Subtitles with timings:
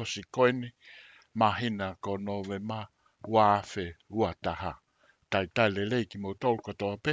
[0.00, 0.68] osi koini
[1.40, 2.80] mahina ko nove ma
[3.34, 3.84] wafe
[4.20, 4.72] uataha.
[5.30, 7.12] Tai tai le leiki mo tol katoa pe,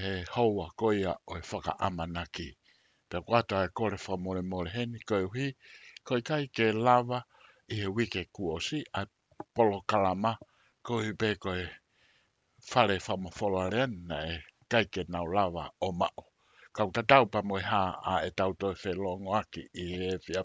[0.00, 2.48] he houa koia o e whaka amanaki.
[3.10, 5.46] Pe kwata e kore wha more more heni koe hi,
[6.06, 7.18] koe kai ke lava
[7.72, 9.00] i he wike kuosi a
[9.54, 10.32] polo kalama
[10.86, 11.62] koe pe koe
[12.70, 13.94] whare wha mo whola rean
[14.32, 14.34] e
[14.70, 16.22] kai ke nau lava o mao.
[16.76, 20.42] Kau tatau pa moe ha a e tau toi whelongo aki i he fia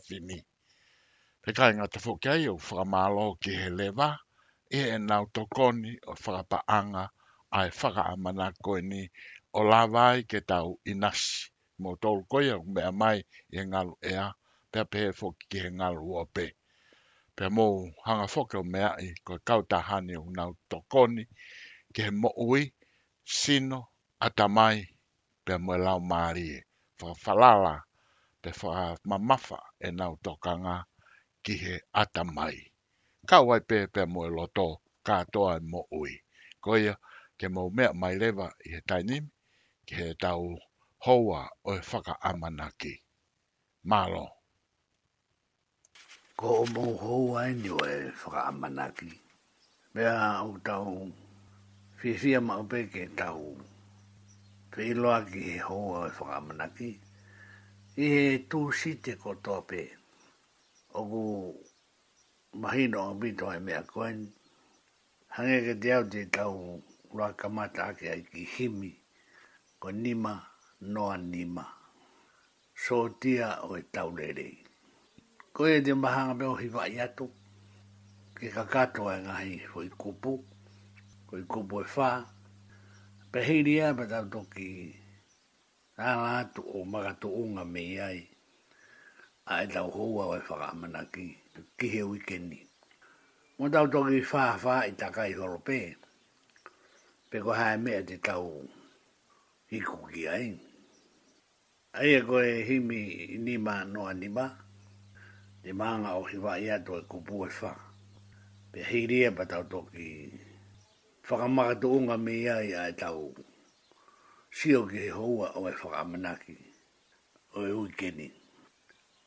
[1.48, 4.06] Te kai ngā te fukia i o whakamalo ki he lewa,
[4.78, 7.04] i e, e nau tokoni o whakapaanga
[7.58, 9.02] ai whakaamana koe ni
[9.60, 11.36] o lawai ke tau inasi.
[11.84, 14.24] Mō tōru koe au mea mai i e ngalu ea,
[14.72, 16.46] pia pehe fuki ki he ngalu ope.
[17.36, 17.68] Pia mō
[18.08, 21.28] hanga fuki o mea i koe kautahani o nau tokoni
[21.94, 22.64] ki he mo ui,
[23.42, 23.80] sino,
[24.28, 24.78] atamai,
[25.46, 26.60] pe mō e lau maari e.
[28.42, 28.84] Te pia
[29.14, 30.78] mamafa e nau tokanga
[31.46, 32.58] kihe ata mai.
[33.30, 34.68] Ka wai pē pē moe loto,
[35.08, 36.14] ka toa e mo ui.
[36.64, 36.94] Ko ia,
[37.40, 39.26] ke mau mea mai lewa i he tainim,
[39.86, 40.44] ke he tau
[41.06, 42.94] hoa o e whaka amanaki.
[43.90, 44.26] Malo.
[46.40, 49.12] Ko o mau hoa e ni o e whaka amanaki.
[49.94, 50.92] Mea au tau
[52.00, 53.40] fifia mau pē ke tau
[54.76, 56.90] whiloa ki he hoa o e whaka amanaki.
[58.04, 60.05] I he tūsite ko toa pēn
[61.02, 61.22] oku
[62.62, 64.20] mahino o bito e mea koen.
[65.36, 66.82] Hange ke te au te tau
[67.16, 68.92] rua kamata ake ai ki himi,
[69.82, 70.34] ko nima
[70.94, 71.66] noa nima.
[72.84, 74.58] So tia o e tau rerei.
[75.54, 77.28] Ko e te mahanga o hi vai atu,
[78.38, 80.34] ke kakato e ngahi hoi kupu,
[81.32, 82.24] hoi kupu e whaa,
[83.32, 84.70] pehiri e pa tau toki,
[86.00, 88.35] ala atu o magato unga me iai
[89.54, 91.26] ae tau hoa wai e whakaamana ki,
[91.78, 92.60] ki he wikeni.
[93.58, 95.96] Mo tau toki whaa whaa i takai horope,
[97.30, 98.66] pe ko hae mea te tau
[99.72, 100.48] hiku ki ai.
[101.94, 103.02] Ai e koe himi
[103.46, 104.46] nima no anima,
[105.64, 107.78] te maanga o hiwa ia toi e kupu e whaa.
[108.72, 110.08] Pe hiria e pa tau toki
[111.30, 113.30] whakamakatu unga me ia i ae tau
[114.58, 116.56] sio ki he hoa o e whakaamana ki.
[117.62, 118.32] Oi ui kenin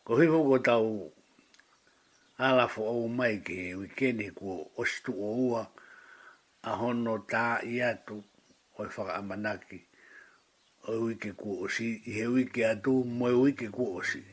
[0.09, 1.13] ko hi ko tau
[2.41, 5.61] ala fo o mai ke weekend ko ostu o
[6.65, 8.17] a hono ta ia tu
[8.81, 9.81] o fa amanaki
[10.89, 14.25] o wiki ko si i he wiki a tu mo wiki ko si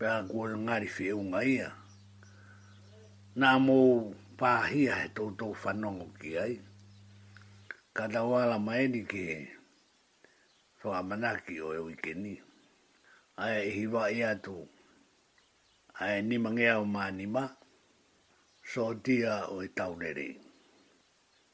[0.00, 1.70] pe a ko ngari fi o mai a
[3.36, 4.08] na mo
[4.40, 6.54] pa hi a to to fa no ki ai
[7.92, 9.52] kada wala maeni ke
[10.80, 12.34] fo amanaki o e wiki ni
[13.36, 14.54] ae i hiwa i atu,
[15.98, 17.56] ae ni mange au maanima,
[18.72, 20.28] so tia o i taunere.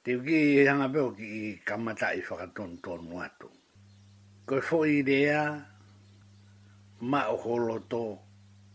[0.04, 3.48] Te wiki i hanga peo ki i kamata i whakaton tonu atu.
[4.46, 5.42] Koe fo i rea,
[7.00, 8.02] ma o holoto,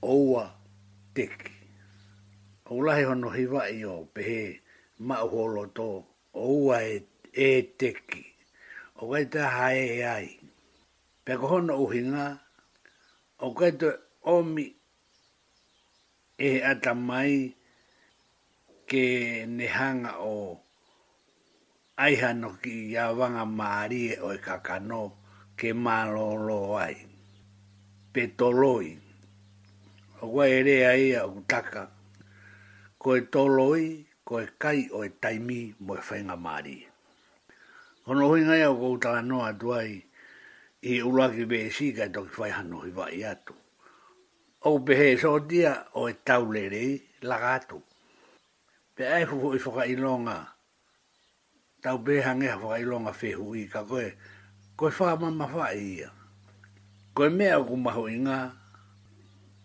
[0.01, 0.46] oua
[1.13, 1.54] teki.
[2.74, 4.62] O lahi hono hiwa i o pehe,
[5.00, 5.90] ma o holoto,
[6.34, 6.96] oua e,
[7.34, 7.50] e
[7.80, 8.24] teki.
[9.01, 10.30] O gaita hae e ai.
[11.25, 12.28] Pekohono uhinga, uhinga,
[13.44, 13.88] o kaito
[14.34, 14.66] omi
[16.38, 17.52] e ata mai
[18.88, 20.64] ke nehanga o
[22.04, 25.02] aiha no ki iawanga maari e o e kakano
[25.60, 26.96] ke malolo ai
[28.14, 28.88] petoloi
[30.24, 31.84] o kua ere ai a utaka
[33.02, 33.84] ko e toloi
[34.28, 36.78] ko kai o e taimi mo e whainga maari
[38.04, 40.05] kono hui ngai au kou tala noa duai
[40.86, 43.54] i ura ki vē si kai toki whai hano i vai atu.
[44.70, 46.92] O behe so dia o e tau lere i
[47.26, 47.80] laga atu.
[48.96, 50.38] Pe ai fufu i whaka ilonga,
[51.84, 54.12] tau pehe hange ha whaka ilonga whehu i ka koe,
[54.78, 56.10] koe whaka mamma whaka i ia.
[57.18, 58.40] Koe mea ku maho i ngā,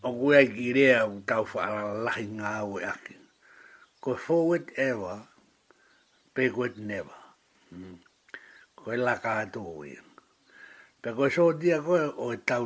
[0.02, 3.14] o kue ai ki rea u tau whaka lahi ngā au e aki.
[4.00, 5.20] Koe forward ever,
[6.34, 7.18] backward never.
[7.74, 7.98] Mm.
[8.76, 10.08] Koe laka atu o ia
[11.02, 12.64] pe ko so dia ko o e tau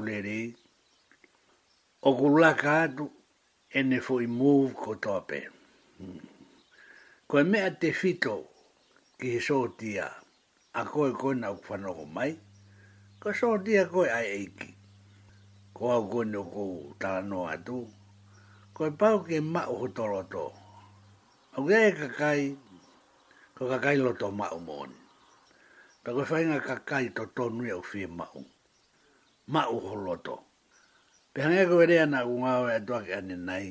[2.09, 3.05] o kula ka tu
[3.79, 5.41] ene fo i move ko tope
[7.29, 8.37] ko me te fito
[9.19, 10.07] ki so dia
[10.81, 12.33] a ko ko na fano ko mai
[13.23, 14.71] ko so dia ko ai eki
[15.77, 16.63] ko a ko no ko
[17.01, 17.79] ta no a tu
[18.75, 20.47] ko pa o ke ma o toroto
[21.57, 22.43] o ge ka kai
[23.57, 25.04] ko ka kai lo to ma o moni
[26.05, 28.39] Pe koe whainga ka kai to tonu au e whi mau.
[29.53, 30.35] Mau holoto.
[31.33, 33.69] Pe hanga e koe rea na kunga au e atuake ane nai.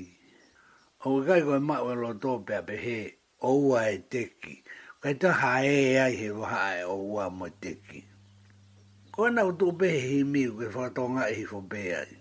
[1.04, 2.98] O koe kai koe mau e loto pe ape he
[3.50, 4.54] oua e teki.
[5.02, 8.00] Kai ta hae e ai he waha e oua mo e teki.
[9.14, 12.14] Koe na utu pe he hi miu koe whatonga e hi fobe ai.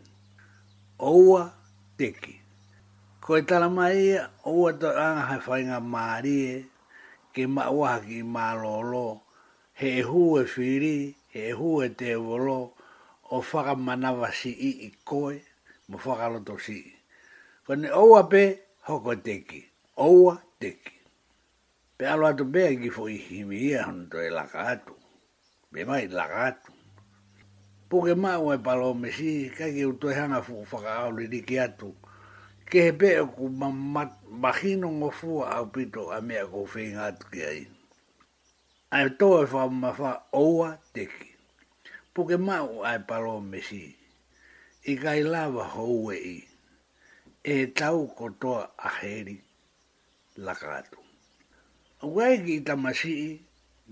[1.11, 1.43] Oua
[1.99, 2.35] teki.
[3.25, 4.21] Koe tala mai ia
[4.53, 6.57] oua to anga hai whainga maari e.
[7.33, 9.07] Ke maua ki maa lolo
[9.81, 12.73] he hu e whiri, he hu e te volo,
[13.31, 15.41] o whakamanawa si i i koe,
[15.89, 16.93] mo whakaloto si i.
[17.67, 18.43] Kone oua pe,
[18.87, 19.61] hoko teki,
[19.97, 20.95] oua teki.
[21.97, 24.95] Pe alo atu pe, ki fo i himi ia, honto e laka atu,
[25.73, 26.73] me mai laka atu.
[27.89, 31.27] Puke maa ua e palo me si, kake ki utu e hanga fuku whakaolo i
[31.29, 31.89] riki atu,
[32.69, 33.49] ke he pe, ku
[34.43, 37.72] mahino ngofua au pito, a mea ko whingatu ki aina
[38.97, 40.11] ai to e fa ma fa
[40.45, 41.29] oa te ki
[42.13, 43.83] po ke ma o ai palo me si
[44.93, 46.39] i kai lava ho e i
[47.55, 49.37] e tau ko to a heri
[50.45, 50.99] la gato
[52.05, 53.15] o wai ki ta ma si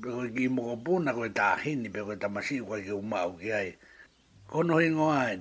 [0.01, 2.75] pe ko ki mo po na ko ta hin pe ko ta ma si ko
[2.85, 3.69] ki ma o ki ai
[4.53, 5.37] ko no hin o ai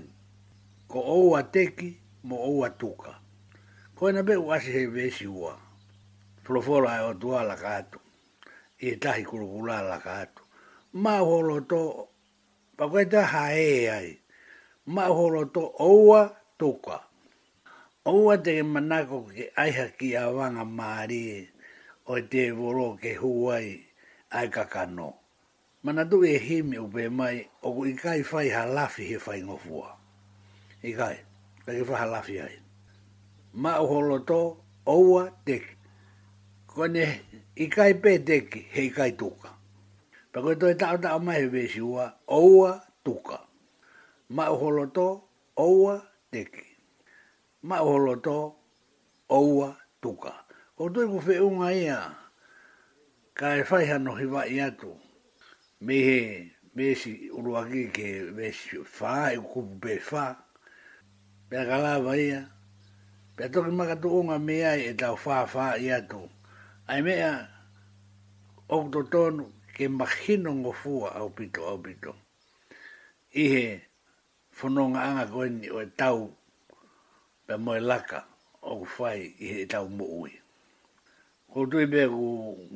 [0.92, 1.88] ko oa te ki
[2.28, 3.12] mo oa tuka
[3.98, 5.52] ko na be wa si he ve si wa
[6.48, 8.02] Proforo ai e o tua la gato
[8.80, 10.44] e tahi kurukula la ka atu.
[10.94, 12.08] Ma holo to,
[12.78, 14.10] pa koe ta hae ai,
[14.96, 16.22] ma holo to oua
[16.60, 16.98] tuka.
[18.12, 21.22] Oua te ke manako ke aiha ki a wanga maari
[22.12, 23.68] o te voro ke huai
[24.38, 25.10] ai kakano.
[25.84, 29.88] Mana tu e himi upe mai, o ku ikai fai ha lafi he fai ngofua.
[30.90, 31.16] Ikai,
[31.64, 32.56] pa ke fai lafi ai.
[33.62, 34.40] Ma holo to,
[34.96, 35.79] oua teki
[36.76, 37.04] ko ne
[37.58, 39.50] i kai pe deki he i kai tuka.
[40.34, 42.72] Pa koe toi tau tau mai he si ua, oua
[43.06, 43.38] tuka.
[44.36, 45.08] Ma uholo to,
[45.58, 45.96] oua
[46.34, 46.66] deki.
[47.68, 48.38] Ma uholo to,
[49.38, 49.70] oua
[50.02, 50.32] tuka.
[50.82, 51.98] O toi ku fe unga ia,
[53.40, 54.92] ka e faiha no hiwa i atu.
[55.86, 56.20] Me he,
[56.76, 60.36] me si uruaki ke me si faa, e kupu pe faa.
[61.50, 62.42] Pea kalava ia,
[63.36, 66.30] pea toki makatu unga me ai e tau faa faa i atu
[66.90, 67.32] ai mea
[68.70, 69.46] o to
[69.78, 72.12] ke mahino ngo fua au pito au pito.
[73.44, 73.64] Ihe
[74.58, 76.22] whanonga anga koeni o tau
[77.46, 78.20] pe moe laka
[78.70, 80.32] o kufai i he tau mo ui.
[81.54, 82.26] Ko tui pe ku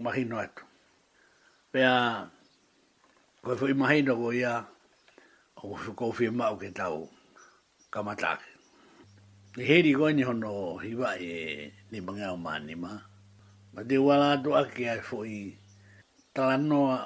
[0.03, 0.61] mahino atu.
[1.71, 2.29] Pe a
[3.43, 4.53] koe fui mahino ko ia
[5.61, 6.99] o kufu kofi mao ke tau
[7.93, 8.45] kamatake.
[9.57, 10.53] Ni heri koeni hono
[10.85, 13.01] hiwa e ni mangau ma ni maa
[13.73, 15.39] ma te wala atu aki ai fo i
[16.35, 16.97] talanoa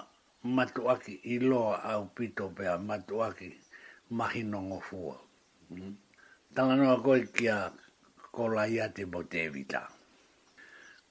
[0.56, 3.48] matu aki i loa au pito pea matu aki
[4.18, 5.16] mahi nongo fua.
[5.72, 5.94] Mm.
[6.56, 7.58] Talanoa koe kia
[8.36, 9.82] kola ia te mo te evita.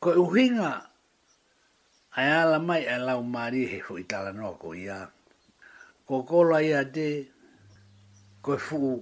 [0.00, 0.70] Koe uhinga
[2.18, 4.98] ai ala mai ai lau mari he fo i talanoa ko ia.
[6.08, 7.06] Ko kola ia te
[8.44, 9.00] koe fuu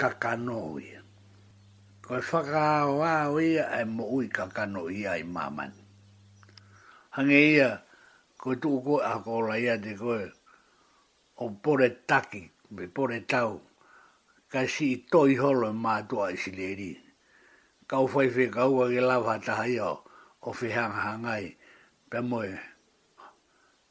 [0.00, 0.95] kakanoa
[2.06, 5.72] ko e whakaao a o ia e mo ui ka kano ia i maman.
[7.16, 7.82] Hange ia,
[8.38, 10.30] ko e tuku koe a kola ia te koe,
[11.42, 13.58] o pore taki, me pore tau,
[14.52, 16.94] ka si i toi holo ma tua i sileri.
[17.90, 19.88] Ka u whaife ka ua ke lava taha ia
[20.46, 21.58] o whihanga hangai,
[22.10, 22.54] pe moe,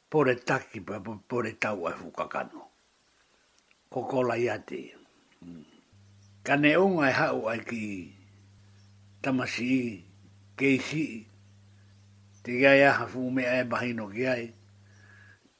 [0.08, 0.96] pore taki, pe
[1.28, 2.62] pore tau e fukakano.
[3.92, 4.96] Ko kola ia te ia.
[5.44, 5.75] Mm
[6.46, 7.82] ka ne onga e hau ai ki
[9.22, 9.86] tamasi i,
[10.58, 11.06] kei i,
[12.42, 14.44] te gai aha fume e bahino ki ai,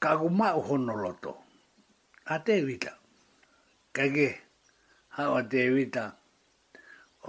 [0.02, 1.32] ka guma u hono loto,
[2.32, 2.92] a te vita,
[3.96, 4.28] ka ge,
[5.18, 6.04] hau a te vita,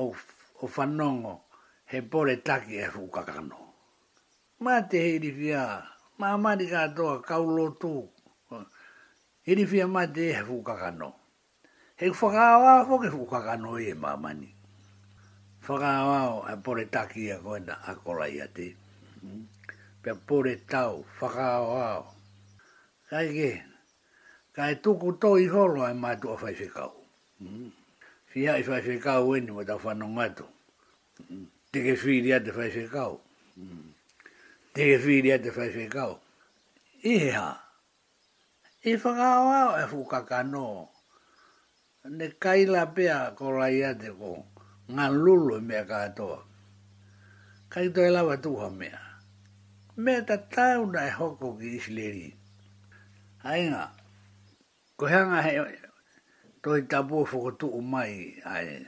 [0.02, 0.14] o,
[0.64, 1.34] o whanongo,
[1.90, 3.60] he pore taki e fukakano.
[4.64, 5.88] Mā te heiri ma
[6.20, 7.94] mā marika atoa kaulotu,
[9.46, 11.10] heiri fia mā te e fukakano.
[11.14, 11.26] Mā
[11.98, 14.50] he whakaawa ho ke whukaka noi e mamani.
[15.66, 18.76] Whakaawa ho a pore taki a koena a korai a te.
[20.04, 22.06] Pea pore tau, whakaawa ho.
[23.10, 23.52] Kai ke,
[24.54, 26.92] kai tuku to i holo a mātua whaifekau.
[28.32, 30.46] Fia i whaifekau eni mo tau whanongato.
[31.74, 33.18] Te ke whiri a te whaifekau.
[34.78, 36.14] Te ke whiri a te whaifekau.
[37.02, 37.52] Iheha,
[38.86, 40.68] i whakaawa ho e whukaka e no
[42.10, 44.32] ne kai la pea ko raia te ko
[44.96, 46.40] ngā lulu e mea katoa.
[47.70, 48.88] Kai toi lawa tuha me
[49.98, 52.28] Mea ta tauna e hoko ki isleri.
[53.44, 53.90] Ainga,
[54.96, 55.52] ko heanga he
[56.64, 58.86] toi tapua whuko tuu mai ai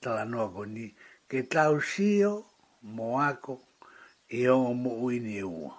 [0.00, 0.92] tala noa ko ni
[1.28, 2.44] ke tau sio
[2.82, 3.56] mo ako
[4.36, 5.72] i e o mo uini e ua.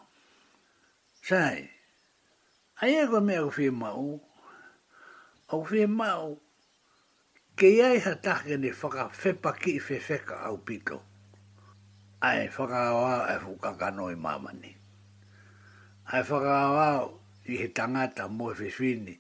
[1.24, 1.62] Sai,
[2.82, 4.25] ai e ko mea ko whi mau
[5.50, 6.40] au fe mau
[7.56, 11.02] ke ai ha tahe ne whaka whepa ki fe whewheka au pito.
[12.22, 14.76] Ai whaka awa e whukaka noi mamani.
[16.06, 16.88] Ai whaka awa
[17.46, 19.14] i he tangata mo e whewhini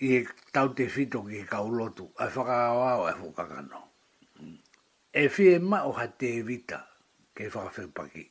[0.00, 2.08] i he tau te whito ki he kaulotu.
[2.18, 3.80] Ai whaka awa e whukaka no.
[5.12, 6.88] E whie mau ha te evita
[7.36, 8.24] ke whaka whepa ki.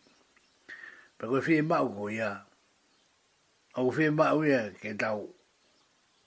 [1.17, 2.33] Pero e whie mau ko ia.
[3.75, 5.29] Au whie mau ia ke tau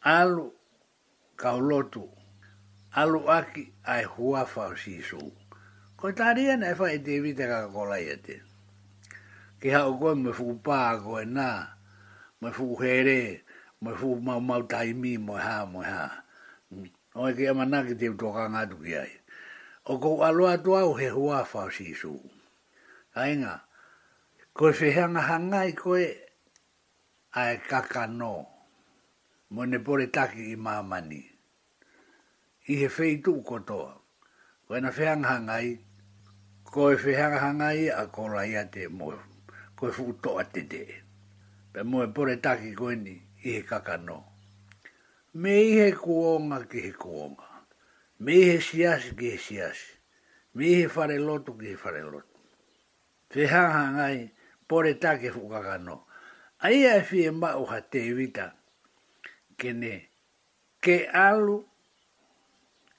[0.01, 0.53] alu
[1.37, 2.09] kaulotu
[2.97, 5.21] alu aki ai hua fau si su.
[5.97, 8.37] Koi tāria na ewha e tevi e te kakakola ia e te.
[9.61, 11.69] Ki hau koe me fuku pā koe nā,
[12.41, 13.41] me fu here,
[13.81, 16.25] me fuku mau mau taimi mo ha mo ha
[17.17, 19.13] O e ki amana ki te utoka ngātu ki ai.
[19.89, 22.13] O kou alu atu au he hua fau si su.
[23.17, 23.65] Ainga,
[24.53, 26.05] koe whehanga hangai koe
[27.33, 28.56] ai kakanoa
[29.55, 31.23] mo ne pore taki i mamani.
[32.69, 33.93] I he fei tuu kotoa.
[34.67, 35.79] Ko ena fehang hangai,
[36.65, 39.19] ko e fehang hangai a ko ia te mo e
[39.77, 40.83] ko e futoa te te.
[41.73, 44.19] Pe mo e pore taki ko eni i he kakano.
[45.35, 47.47] Me i he kuonga ki he kuonga.
[48.19, 49.89] Me i he siasi ki he siasi.
[50.55, 52.35] Me i he fare lotu ki he fare lotu.
[53.31, 54.31] Fehang hangai,
[54.67, 56.03] pore taki fukakano.
[56.61, 58.56] Aia e fie mao ha te vita
[59.61, 59.95] kene
[60.85, 60.97] ke
[61.27, 61.59] alu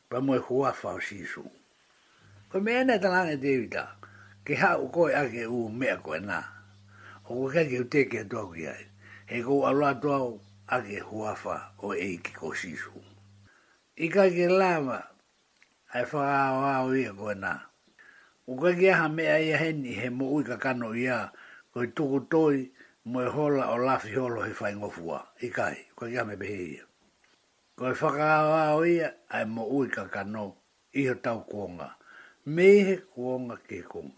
[0.10, 1.46] pa mo hua fa shisu
[2.50, 3.96] ko me ne tala ne devita
[4.46, 6.40] ke ha e u ko ya ke u me ko na
[7.30, 8.74] o ko ke u te ke to ku ya
[9.30, 10.42] he ko alu to
[10.74, 12.98] a ke hua fa o e ki ko shisu
[14.02, 14.98] i ka ke lama
[15.94, 16.18] ai fa
[16.58, 17.54] wa o ye ko e na
[18.50, 21.30] u ka ke ha me ai he ni he mo u ka kano ya
[21.70, 22.58] ko e tu ko toi
[23.12, 26.84] moe hola o lafi holo he fai ngofua, i kai, ko i me behe ia.
[27.80, 30.58] Ko e whaka awa o ia, ai mo ui ka kano,
[30.92, 31.88] i ho tau kuonga,
[32.46, 34.12] me he kuonga ke kong.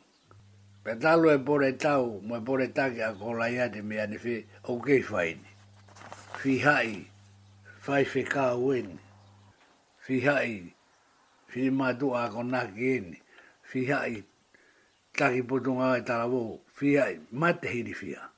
[0.84, 4.17] Pe talo e bore tau, mo e bore take a kola ia te mea ni
[4.17, 5.50] fi, o kei fai ni.
[6.41, 7.05] Fi hai,
[7.86, 8.98] fai fi ka ueni,
[10.01, 10.65] fi hai,
[11.48, 13.22] fi madu a konaki eni,
[13.62, 14.24] fi hai,
[15.17, 18.29] taki putunga e talavou, fi hai, mate hiri fiai.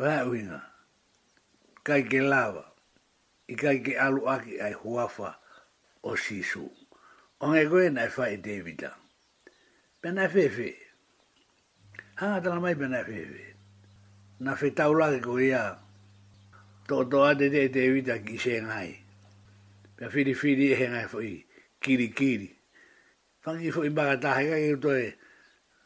[0.00, 0.62] Wāuinga,
[1.84, 2.62] kai ke lawa,
[3.52, 5.34] i kai ke alu aki ai huafa
[6.08, 6.62] o sisu.
[7.44, 8.94] O ngai koe nai whai Davida.
[10.00, 10.72] Pena fefe.
[12.16, 13.42] Hanga tala mai pena fefe.
[14.40, 15.66] Na whi taulake ko ia.
[16.88, 18.94] Tō tō ate te Davida ki se ngai.
[19.98, 21.34] Pena whiri whiri e he ngai whai.
[21.82, 22.48] Kiri kiri.
[23.44, 25.08] Whangi whai baka tahe kai kutoe.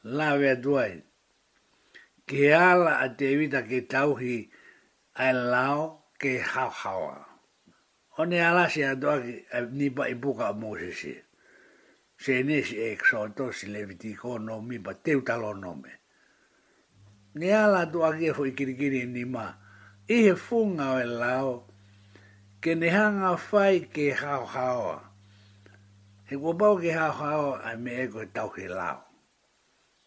[0.05, 0.55] Lawe atuai.
[0.55, 1.03] Lawe atuai
[2.27, 4.49] ke ala a te iwita ke tauhi
[5.21, 7.17] ai lao ke hauhaua.
[8.19, 9.45] O ne alasi a doa ki
[9.77, 11.13] nipa i buka o Mosesi.
[12.17, 15.93] Se ne si e kso si leviti ko no mi pa teu talo no me.
[17.35, 19.47] Ne ala a doa ki e fwoi kirikiri ni ma.
[20.09, 21.67] I he funga o e lao
[22.63, 24.97] ke ne hanga fai ke hauhaua.
[26.29, 29.05] He kua pau ke hauhaua a me eko e tauhi lao.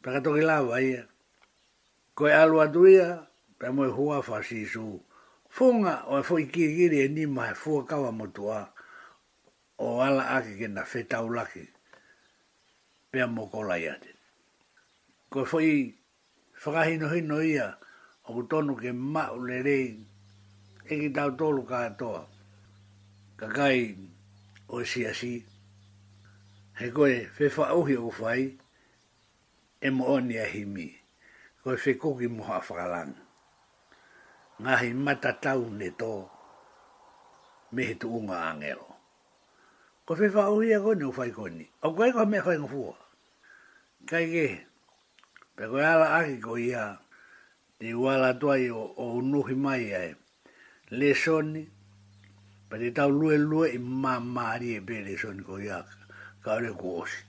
[0.02, 0.98] Pekatoki lao vai e.
[0.98, 1.04] Eh?
[2.18, 3.28] ko e alua aduia,
[3.60, 5.00] pe moe hua whasisu.
[5.50, 8.74] Funga o e fwoi kiri e ni mai fua e kawa motua
[9.78, 11.66] o ala ake ke na whetau laki
[13.12, 14.10] pe a mokola i ate.
[15.30, 15.94] Koe fwoi
[16.62, 17.78] whakahino hino ia
[18.26, 19.96] o tonu ke ma o le rei
[20.90, 22.26] e ki tau tolu ka atoa.
[23.38, 23.96] Kakai
[24.74, 25.46] o e si asi
[26.82, 28.58] he koe fefa uhi o fai
[29.82, 30.97] e mo oni a himi
[31.68, 33.14] o e whekoki moha a whakalang.
[34.64, 36.12] Ngā hei mata tau ne tō,
[37.72, 38.88] me he tu unga angero.
[40.06, 42.96] Ko whi wha ui a koni o whai koni, o koe koha mea whai ngofua.
[44.10, 44.48] Kai ke,
[45.56, 46.98] pe koe ala aki ko ia,
[47.80, 50.16] te wala tuai o, o unuhi mai ae,
[50.90, 51.68] le soni,
[52.70, 55.84] pa te tau lue lue i mā maari e pe le soni ko ia,
[56.42, 57.20] ka ore kuosi.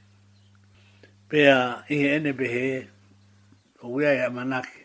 [1.28, 2.86] Pea, ihe ene pehe e,
[3.82, 4.80] o wea e amanake.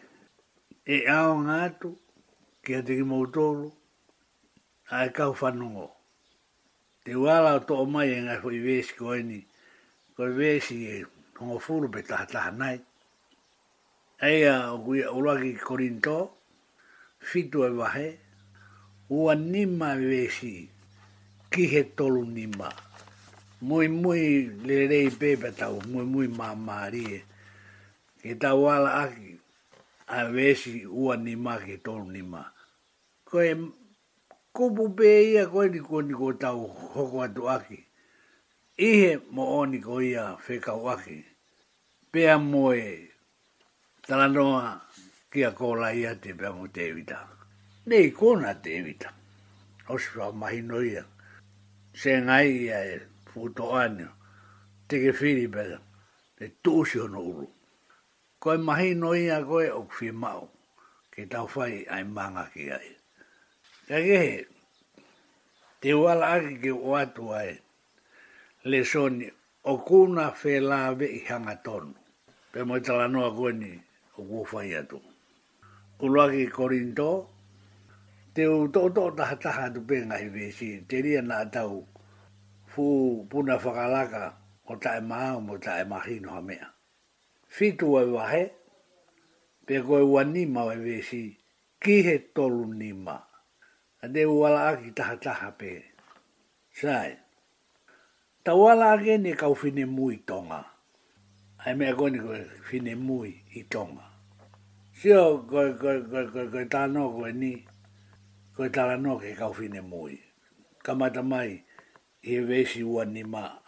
[0.96, 1.90] E ao ngā atu,
[2.64, 3.72] ki a teki mautoro,
[4.94, 5.88] a e kau whanungo.
[7.04, 9.40] Te wala o tō mai e ngai fwoi wēsi ko eni,
[10.16, 11.02] ko e wēsi e
[11.40, 12.78] hongo furu pe taha taha nai.
[14.30, 16.18] Eia o kuia uraki korinto,
[17.28, 18.08] fitu e wahe,
[19.10, 20.68] ua nima wēsi, e
[21.52, 22.70] ki he tolu nima.
[23.66, 24.24] Mui mui
[24.68, 27.24] lerei pepe tau, mui mui mamari maa
[28.24, 29.36] ke tawala aki
[30.08, 32.40] a vesi ua ni ma ke tonu ni ma.
[33.28, 33.52] Koe
[34.56, 36.60] kupu pe ia koe ni koe ni koe tau
[36.96, 37.80] hoko atu aki.
[38.80, 41.18] Ihe mo o ni koe ia whekau aki.
[42.12, 42.80] Pea moe
[44.08, 44.80] talanoa
[45.32, 47.20] kia kola ia te pea mo te evita.
[47.92, 49.12] Nei kona te evita.
[49.92, 51.04] Oswa mahino ia.
[51.94, 52.96] Se ngai ia e
[53.30, 54.12] futo anio.
[54.88, 55.64] Teke whiri pe
[56.40, 57.53] te tūsio no uruu
[58.44, 60.44] koe mahi no ia koe o kwhi mau,
[61.16, 62.90] ke tau whai ai manga ki ai.
[63.88, 64.36] Ka kehe,
[65.82, 67.56] te wala aki ki o atu ai,
[68.70, 69.30] le soni,
[69.72, 71.94] o kuna whe lawe i hanga tonu,
[72.52, 73.72] pe moi tala noa koe ni
[74.18, 75.00] o kua whai atu.
[76.04, 77.10] Uluaki korinto,
[78.36, 81.80] te u tō tō taha taha tu pēngai hi vēsi, te ria nā tau
[82.76, 82.88] fū
[83.32, 84.26] puna whakalaka
[84.68, 86.73] o tae maa o tae mahi noha mea
[87.56, 88.44] fitu e wahe,
[89.66, 91.24] pe koe ua nima e vesi,
[91.82, 93.16] ki he tolu nima.
[94.02, 95.74] A te wala aki taha taha pe.
[96.78, 97.12] Sai.
[98.44, 100.60] Ta wala aki ni kau fine mui tonga.
[101.64, 104.06] Ai me koe ni koe fine mui i tonga.
[105.00, 107.54] Sio koe koe koe koe koe tano koe ni,
[108.56, 110.16] koe tala no ke kau fine mui.
[110.86, 111.52] Kamata mai,
[112.24, 113.22] i e vesi ai ni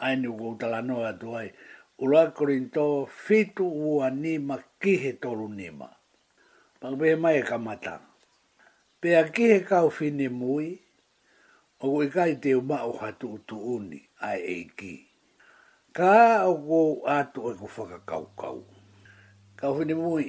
[0.06, 0.28] aini
[0.60, 1.28] ta la no atu
[1.98, 5.90] o la korinto fitu ua nima kihe toru nima.
[6.80, 7.94] Pakwe mai e kamata.
[9.00, 10.68] Pe a kihe kau fine mui,
[11.84, 14.94] o kui kai te uma o hatu utu uni, ai ei ki.
[15.98, 18.60] Ka o kou atu e ku whaka kau kau.
[19.60, 20.26] Kau fine mui,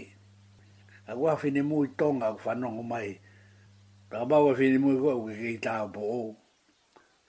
[1.11, 3.09] a kua fine mui tonga o whanongo mai,
[4.11, 6.23] pa bawa fine mui kua ui kei tāo po o,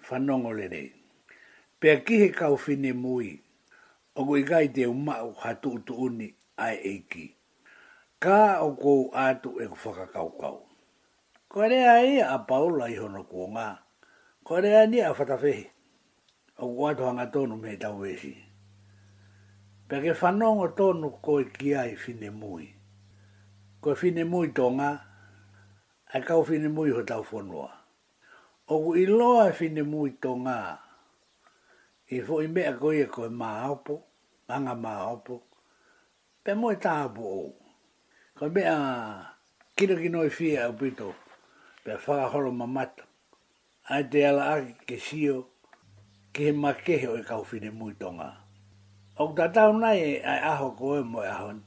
[0.09, 0.83] whanongo lere.
[1.79, 3.41] Pe a kihe kau fine mui,
[4.17, 6.27] o koe kai te umau ha tuu tuu ni
[6.57, 7.35] ai eiki.
[8.19, 9.75] Ka o kou atu e ku
[10.41, 10.59] kau.
[11.51, 13.67] Ko rea e a paula i hono kua ngā.
[14.45, 15.65] Ko rea ni a whatawhehe.
[16.57, 18.33] O kua atu hanga tonu me tau esi.
[19.87, 22.73] Peke whanongo tonu koe ki ai fine mui.
[23.81, 24.91] Koe fine mui tō ngā.
[26.13, 27.69] Ai kau fine mui ho tau whanua.
[28.67, 30.59] O ku iloa fine e mui tō ngā.
[32.15, 34.06] I fo i mea koe e koe maa opo
[34.55, 34.93] anga mā
[36.43, 37.43] pe moe tā apu o.
[38.39, 38.75] Ka mea
[39.75, 41.09] kira ki noi fia e au pito,
[41.83, 43.03] pe whakahoro ma mata.
[43.91, 45.35] Ai te ala aki ke sio,
[46.33, 48.29] ke he ma keheo e kau fine mui tonga.
[49.21, 51.59] O ta tau nai e, ai aho koe moe ahon,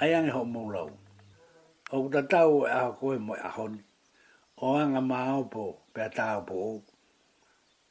[0.00, 0.90] ai ange ho mūrau.
[1.94, 3.74] O ta tau e aho koe moe ahon,
[4.64, 5.22] o anga mā
[5.92, 6.74] pe a tā apu o.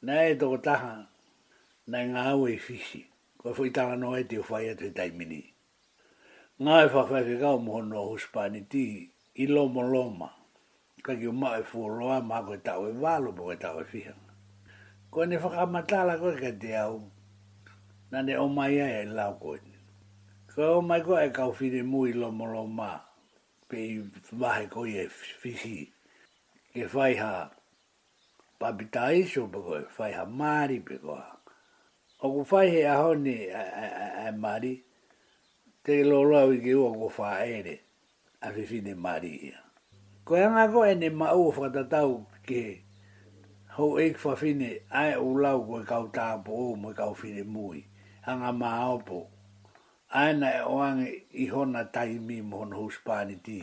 [0.08, 0.94] Nei e toko taha,
[1.86, 3.00] nei ngā ue fisi.
[3.44, 5.38] Ko fui tala no e te whai atu tai mini.
[6.64, 8.84] Ngā e whawhai ke kau moho no huspani ti
[9.36, 10.30] i loma loma.
[11.04, 13.84] Ka ki uma e fua loa maa koe tau e walo po koe tau e
[13.90, 14.14] fiha.
[15.12, 16.96] Ko ne whakamatala koe ka te au.
[18.14, 19.60] Nā ne o mai ai e lau koe.
[20.54, 22.90] Ko o mai koe e kau fide mu i loma loma.
[23.68, 24.00] Pe i
[24.40, 25.08] wahe koe e
[25.44, 25.84] fihi.
[26.72, 27.50] Ke whai ha
[28.58, 29.84] papitaisho pe koe.
[30.00, 31.20] Whai ha maari pe koe
[32.24, 34.72] o ku fai he aho ni ai mari,
[35.84, 37.74] te ke lo loa ki o ku fai ere,
[38.40, 39.60] a fifi ni mari ia.
[40.24, 42.12] Ko anga ko e ne ma ua whakatatau
[42.48, 42.60] ke
[43.76, 47.80] hou eik whafine ai u go koe kau tāpo o mo kau whine mui,
[48.26, 49.20] anga ma aopo.
[50.16, 53.58] Ai na e oange i hona taimi mo hona ni ti,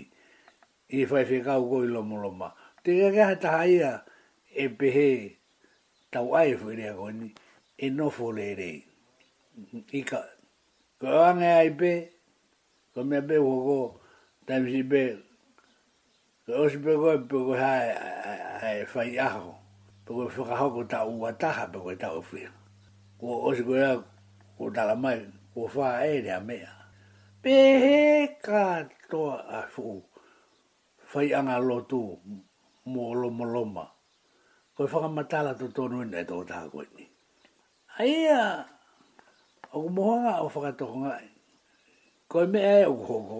[0.93, 2.53] i whai whikau koe lomo loma.
[2.83, 3.91] Te kakeha taha ia
[4.53, 5.09] e pehe
[6.13, 7.29] tau ai e whirea koe ni,
[7.81, 8.71] e nofo le re.
[9.99, 10.21] Ika,
[11.01, 11.91] ko ane ai pe,
[12.93, 13.79] ko mea pe wako,
[14.45, 15.01] taim si pe,
[16.45, 17.91] ko osi pe koe, pe koe hae,
[18.61, 19.51] hae fai aho,
[20.05, 22.51] pe koe whakahoko ta ua taha, pe koe ta ufia.
[23.19, 23.97] Ko osi koe hae,
[24.59, 25.17] ko tala mai,
[25.55, 26.69] ko faa e rea mea.
[27.41, 27.99] Pe he
[28.45, 28.63] ka
[29.09, 29.97] toa a fuu,
[31.09, 32.01] fai anga lotu,
[32.93, 33.85] mo lomo loma.
[34.77, 37.10] Koe whakamatala to tonu ina e tō taha koe ni
[38.01, 38.43] aia
[39.75, 41.27] au moha ngā au whakatoko ngā e.
[42.31, 43.39] Koe me ae au hoko.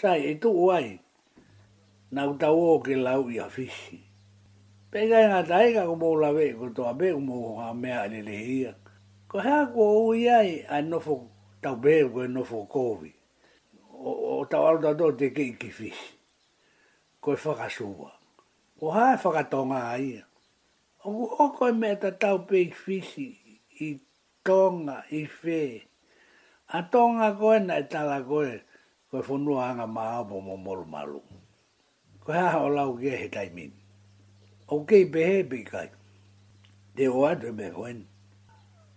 [0.00, 0.92] Sai, e tō uai.
[2.14, 3.98] Nā utau o ke lau i a fisi.
[4.94, 8.36] Pēkā ngā taika ko mō lawe, ko tō ape ko mō ngā mea ane le
[8.46, 8.72] hia.
[9.28, 11.18] Ko hea ko au ai a nofo
[11.62, 13.10] tau bē ko e nofo kōwi.
[14.04, 16.06] O tau aru tato te ke i ki fisi.
[17.20, 18.12] Ko e whakasua.
[18.78, 20.06] Ko hae whakatonga aia.
[20.14, 20.24] ia.
[21.06, 23.26] O ku oko e me ta tau pe i fisi
[23.84, 23.88] i
[24.46, 25.60] tonga i fe.
[26.72, 28.54] A tonga koe na i e tala koe
[29.12, 31.20] koe whunua anga maa po mo moru malu.
[32.24, 33.72] Koe ha o lau ke he taimin.
[34.74, 35.88] O kei pehe pe kai.
[36.96, 38.00] Te o atu me koen.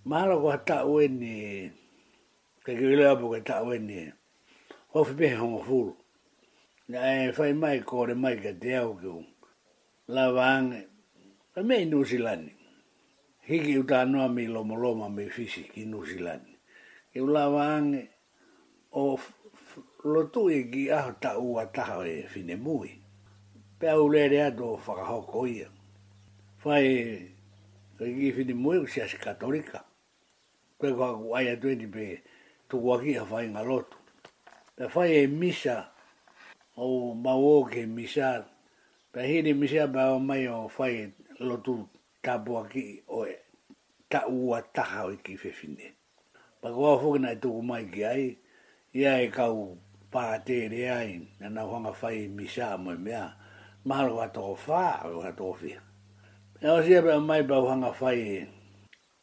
[0.09, 1.35] Mahalo ko ha tau e ni
[2.63, 3.99] ke ke ilo apu ke tau e ni
[4.95, 5.93] hofi pehe hongo fulu.
[6.91, 9.25] Na e fai mai kore mai ka te au ki un.
[10.13, 10.47] Lava
[11.57, 12.51] A me New Zealand.
[13.47, 16.45] Hiki uta noa mi loma loma me fisi ki New Zealand.
[17.11, 18.09] Ke ula wange
[18.93, 19.17] o
[20.05, 22.91] lotu e ki aho ta ua taha e fine mui.
[23.79, 25.65] Pea ulere ato o whakahoko ia.
[26.63, 27.33] Whae
[28.05, 29.81] e ki fine mui o siasi katolika.
[30.79, 32.21] Koe kwa ku aia tueni pe
[32.69, 33.97] tuku aki a whae nga lotu.
[34.75, 35.89] Pea whae e misa
[36.77, 38.45] o mawoke misa.
[39.11, 41.85] Pea hiri misa pa o mai o whae lotu
[42.21, 43.35] tapua ki o e
[44.09, 45.93] ta ua taha o ki whewhine.
[46.61, 48.37] Pako au whuki nai tuku mai ki ai,
[48.93, 49.77] ia e kau
[50.13, 53.35] pātere ai, na nau hanga whai misa mo i mea,
[53.85, 55.81] mahalo wa toko whaa, alo wa toko whia.
[56.61, 58.47] E o sia pe mai pa hanga whai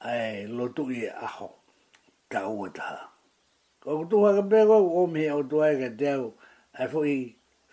[0.01, 1.49] ai lotu i aho,
[2.31, 3.11] ta ua taha.
[3.83, 6.35] Ko kutu haka pego, o mihe o tu tuai ka teo,
[6.79, 7.19] ai fuki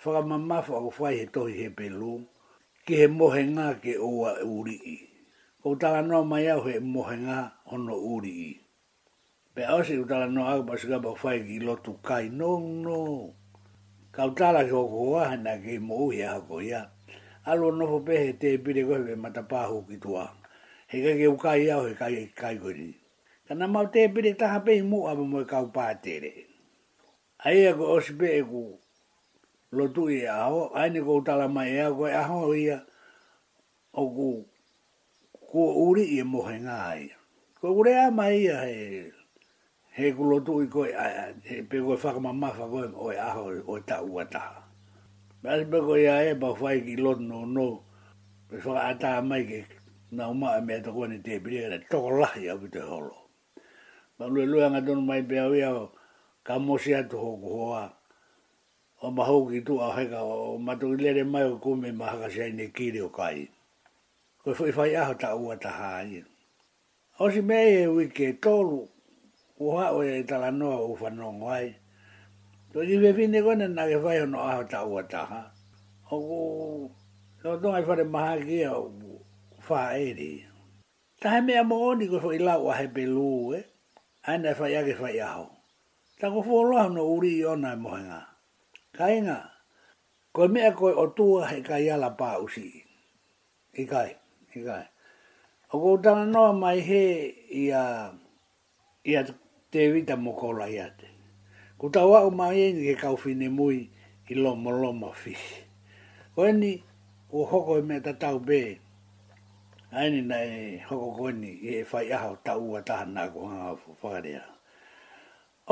[0.04, 2.26] whakamamafo ako whai he tohi he pelu,
[2.86, 3.42] ke he mohe
[3.84, 4.98] ke oa uri i.
[5.62, 7.16] Ko tala noa mai au he mohe
[7.72, 8.52] ono uri i.
[9.54, 13.00] Pe au se utala noa au pasika pa whae ki lotu kai nong no.
[14.12, 16.90] Ka utala ki hoko wahe ke mo uhi a hako ia.
[17.46, 20.26] Alo nofo pehe te e pire koe ke matapahu ki tua.
[20.88, 22.96] He ke ke ukai au he kai kai kori.
[23.48, 26.34] Ka na te e pire taha pehi mua pa mo e kau pātere.
[27.46, 28.81] Aia ko osi pe e ku
[29.76, 32.78] lo tu i aho, aine ko tala mai ea koe aho ia,
[33.96, 34.30] o ku,
[35.50, 37.06] ku uri i mohe ngā ai.
[37.62, 39.12] Ko ure a mai ia he,
[39.96, 40.90] he ku lo tu i koe,
[41.48, 44.44] he pe koe whakama mawha koe, oi aho, oi ta ua ta.
[45.42, 47.68] Mas pe koe ia e pa whai ki lot no no,
[48.52, 49.64] pe whaka ata mai ke,
[50.12, 53.16] na uma a e mea tokoe ni te pire, na toko lahi au te holo.
[54.20, 55.72] Ma lue lue anga tonu mai pe au ia,
[56.44, 57.86] ka mosi atu hoku hoa,
[59.02, 62.70] o mahou ki tu a hega o matuki lere mai o kume mahaka se aine
[62.76, 63.50] kiri o kai.
[64.44, 66.22] Ko e fai fai aho ta ua ta hai.
[67.20, 68.82] O si mea e wike tolu,
[69.60, 71.70] u hao e tala noa u whanongo ai.
[72.72, 75.42] Tu i vevine gona na ke fai ono aho ta ua ta ha.
[76.14, 76.38] O ku,
[77.50, 78.94] o tonga i fare maha kia o
[79.68, 80.46] wha eri.
[81.20, 83.60] Ta he mea mo oni ko fai lau a he pelu e,
[84.30, 85.50] aina e fai ake fai aho.
[86.22, 88.31] Ta ko fuoloha no uri i ona mohenga
[89.02, 89.40] kainga.
[90.34, 92.70] Koe mea koe o tua he kai ala pāusi.
[93.82, 94.10] I kai,
[94.56, 94.86] i kai.
[95.74, 97.04] O kou tana noa mai he
[97.64, 98.12] i a,
[99.10, 99.24] i a
[99.72, 101.10] te vita mokola i ate.
[101.80, 103.80] Ko tau mai e ni ke kauwhine mui
[104.32, 105.48] i loma loma fish.
[106.36, 106.72] Koe ni
[107.32, 108.80] o hoko e mea tatau be.
[109.92, 113.74] Aini na e hoko koe ni e whai aho tau a tahan nā ko hanga
[114.04, 114.44] whakarea.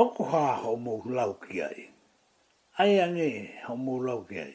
[0.02, 1.89] Oku hā ho mou lau ki ai
[2.80, 4.54] ai ane o mūrau ke ai.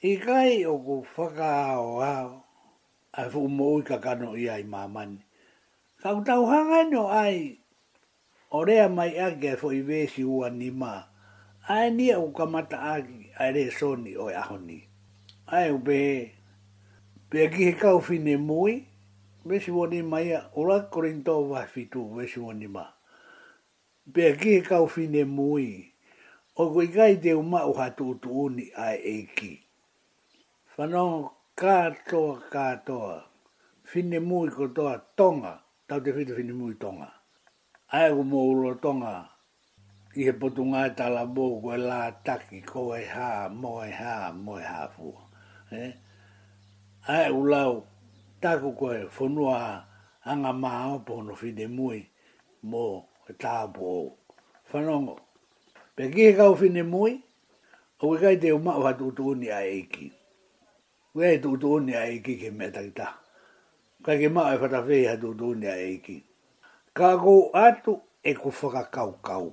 [0.00, 2.28] I kai o ku whaka ao ao,
[3.12, 5.20] ai fuku mō i kakano i ai mamani.
[6.02, 7.58] Kau tau hangano ai,
[8.50, 10.92] o rea mai ake ai fo i wesi ua ni mā,
[11.68, 14.78] ai ni au kamata aki ai re soni o ahoni.
[15.46, 16.14] Ai upe he,
[17.30, 18.84] pe aki he kau fine mūi,
[19.44, 22.86] wesi ua ni mai a, o rā korintō wa fitu wesi ua ni mā.
[24.14, 25.68] Pe aki he kau fine mūi,
[26.62, 27.30] o koi kai te
[27.62, 29.52] o hatu utu uni a eiki.
[30.74, 31.12] Whanau
[31.60, 33.14] kātoa kātoa,
[33.90, 35.52] whine mui ko toa tonga,
[35.88, 37.08] ta te whitu whine mui tonga.
[37.94, 39.12] Ai ko mō ulo tonga,
[40.18, 40.34] i he
[40.98, 44.64] ta la bo bō koe lā taki, ko e ha mō e hā, mō e
[44.70, 45.20] hā fua.
[45.70, 45.94] e
[47.06, 47.74] Ai ko lau,
[48.42, 49.84] tāku koe, whanua
[50.24, 52.02] anga mā opo no whine mui,
[52.66, 52.82] mō
[53.30, 54.10] e tāpō.
[54.72, 55.18] Whanau
[55.98, 57.16] Pe ki he kau fine mui,
[58.00, 60.04] o we kai te umau ha tu tuuni a eiki.
[61.14, 63.08] We hai tu tuuni a eiki ke mea takita.
[64.06, 66.14] Kai ke mao e whatawhi ha tu tuuni a eiki.
[66.94, 69.48] Ka ko atu e ku whakakau kau.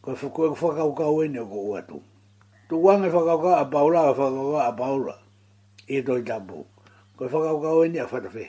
[0.00, 0.56] Ko e whakau e
[0.88, 2.00] ku kau e ne o ku atu.
[2.72, 5.16] Tu wang e whakakau kau a paula a e whakakau kau a paula.
[5.92, 6.64] I e toi tampu.
[7.16, 8.48] Ko e whakakau kau e ne a whatawhi.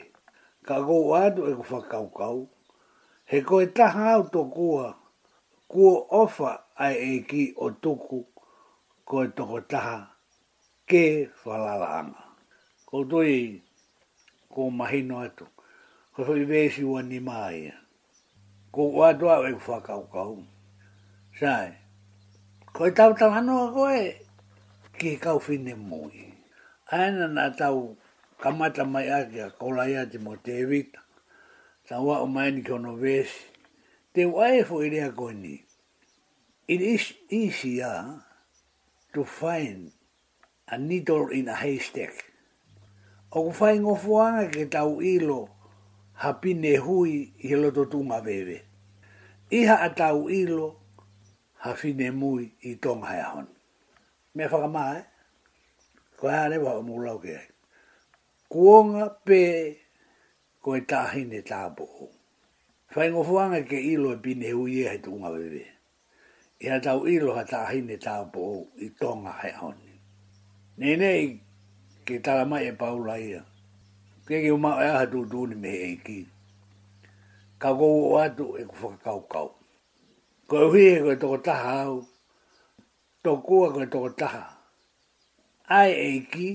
[0.64, 2.36] Ka ko atu e ku whakakau kau.
[3.28, 4.96] He ko e taha au tō kua.
[5.68, 8.18] Kua ofa ai e ki o tuku
[9.08, 9.98] ko e toko taha
[10.88, 11.02] ke
[11.44, 12.22] whalala anga.
[12.88, 13.60] Ko tui
[14.52, 15.46] ko mahino atu,
[16.16, 17.74] ko soi vesi ua ni maia.
[18.72, 20.36] Ko atu au e whakau kau.
[21.40, 21.72] Sai,
[22.72, 24.04] ko e tau tau hanoa ko e
[24.98, 26.32] ki kau fine mui.
[26.90, 27.96] Aena na tau
[28.40, 31.00] kamata mai ake a kola ia te mo te evita.
[31.88, 33.44] Tau au mai ni kono vesi.
[34.12, 35.54] Teu wae fo i rea i rea koe ni.
[36.70, 38.22] It is easier
[39.14, 39.90] to find
[40.70, 42.14] a needle in a haystack.
[43.34, 45.50] O ku whai ngofuanga ke tau ilo
[46.22, 48.62] ha pine hui i he loto tunga bebe.
[49.50, 50.78] Iha a tau ilo
[51.66, 53.46] ha fine mui i tonga hai ahon.
[54.34, 55.04] Mea whakamaa, eh?
[56.16, 57.48] Ko hea rewa o mūlau ke hei.
[58.52, 59.42] Kuonga pē
[60.62, 62.06] ko e tāhine tāpoko.
[62.94, 65.66] Whai ngofuanga ke ilo e pine hui e hei tunga bebe
[66.64, 68.48] e a tau ilo ha ta ahine tau o
[68.86, 69.94] i tonga hai honi.
[70.78, 71.26] Nene i
[72.06, 73.42] ke tala mai e paula ia.
[74.26, 76.20] Ke ke umau e aha tu ni me e ki.
[77.62, 79.48] Ka kou o atu e ku whakakau kau.
[80.48, 81.96] Ko e hui e koe toko taha au.
[83.24, 84.44] Tō kua koe toko taha.
[85.78, 86.48] Ai e ki.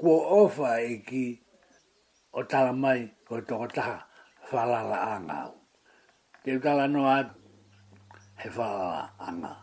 [0.00, 1.24] Kua ofa e ki.
[2.38, 3.96] O tala mai koe toko taha.
[4.48, 5.50] Whalala a ngau.
[6.44, 7.41] Te tala no atu
[8.42, 9.56] he whaa anga.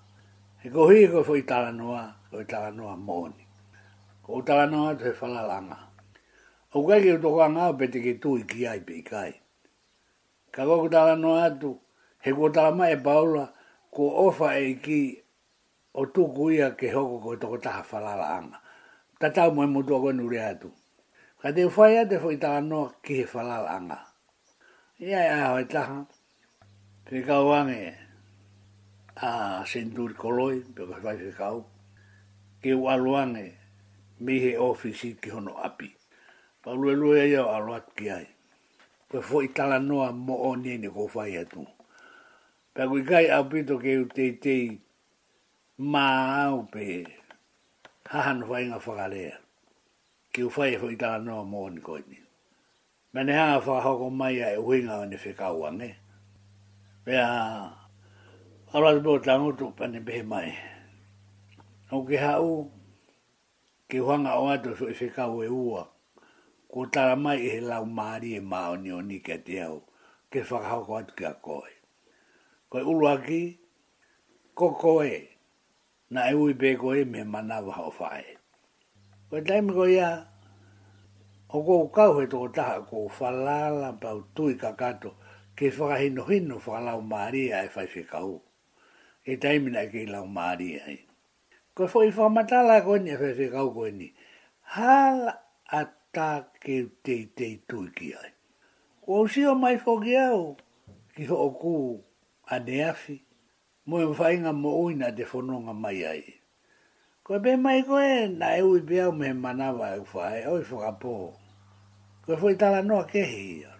[0.63, 3.43] He kohi e koe whoi taranoa, koe taranoa mōni.
[4.23, 5.77] Ko taranoa te whala langa.
[6.73, 9.33] O kai ke utoko anga o pete ke tui ki ai pe kai.
[10.51, 11.79] Ka koko taranoa tu,
[12.23, 13.51] he kua tarama e paula,
[13.93, 15.01] ko ofa e ki
[15.95, 18.57] o tu ia ke hoko koe toko taha whala langa.
[19.19, 20.69] Ta tau mo e mutua koe nure atu.
[21.41, 23.99] Ka te whai ate whoi taranoa ki he whala langa.
[25.01, 26.05] Ia e ahoi taha,
[27.05, 27.91] te kauange e
[29.21, 31.63] a sendur koloi, pe ka fai se kau,
[32.63, 33.57] ke u aluange
[34.23, 35.91] mi he ofisi ki hono api.
[36.63, 38.27] Pa lue lue e iau aluat ki ai.
[39.09, 41.65] Pe fo i tala noa mo o nye ko fai atu.
[42.73, 44.79] Pe kui kai au pito ke u tei tei
[45.77, 46.05] ma
[46.47, 47.03] au pe
[48.11, 49.37] hahan fai nga whakalea.
[50.31, 52.17] Ki u fai foi fo tala noa mo o nye koi ni.
[53.13, 55.95] Mene hanga whakahoko mai a e huinga ni ne whekau ane.
[57.05, 57.78] Pea
[58.71, 60.49] ala do tango to pane be mai
[61.91, 62.69] o ke hau
[63.89, 65.83] ke hanga o ato so e se ka we ua
[66.73, 69.77] ko tara mai e la mari e mao ni oni ke te au
[70.31, 71.71] ke fa hau ko at ka koi
[72.69, 73.43] ko ulu aki
[74.59, 75.17] ko ko e
[76.13, 78.25] na e ui be ko e me mana wa ho fai
[79.29, 80.09] ko taim ko ya
[81.57, 85.09] o ko kau he to ta ko fa la la pa tu i ka kato
[85.57, 88.37] ke fa hino hino fa la mari e fa se ka u
[89.29, 90.97] e taimi na ke lau maari ai.
[91.77, 94.09] Ko fo i whamatala ko ni e whewe kau ko ni,
[95.77, 95.81] a
[96.15, 98.31] tā ke te te tui ki ai.
[99.05, 100.57] Ko si o mai fo ki au,
[101.13, 102.01] ki ho o
[102.49, 102.93] a ne
[103.85, 104.05] mo e
[104.41, 106.25] nga mo uina te whanonga mai ai.
[107.23, 110.63] Ko e mai ko e, na e ui pe au me manawa e whae, oi
[110.65, 111.13] whakapō.
[112.25, 113.73] Ko e fo tala noa kehi ia.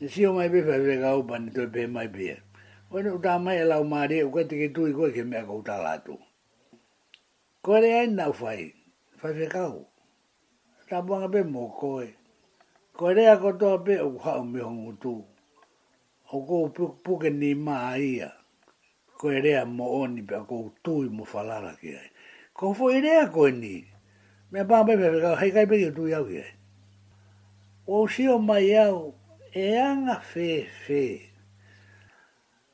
[0.00, 2.42] Ni e si o mai pe whewe kau pa ni e mai pe ai.
[2.90, 6.14] Oina uta mai e lau maari e uka tike tui koe ke mea kouta lātu.
[7.62, 8.74] Koe re ai nau whai,
[9.22, 9.84] whai whi kau.
[10.90, 12.06] Tā buanga pe mō koe.
[12.98, 15.14] Koe re kotoa pe u hao me hongu tū.
[16.34, 16.66] O kou
[17.04, 18.28] puke ni maa ia.
[19.18, 22.10] Koe re mō oni pe a kou tui mō whalara ki ai.
[22.54, 23.00] Koe fo i
[23.32, 23.86] koe ni.
[24.50, 26.52] Mea pāng pe whi kau, hei kai pe ki o tui au ki ai.
[27.86, 29.14] O shio o mai au,
[29.54, 31.29] e anga whi whi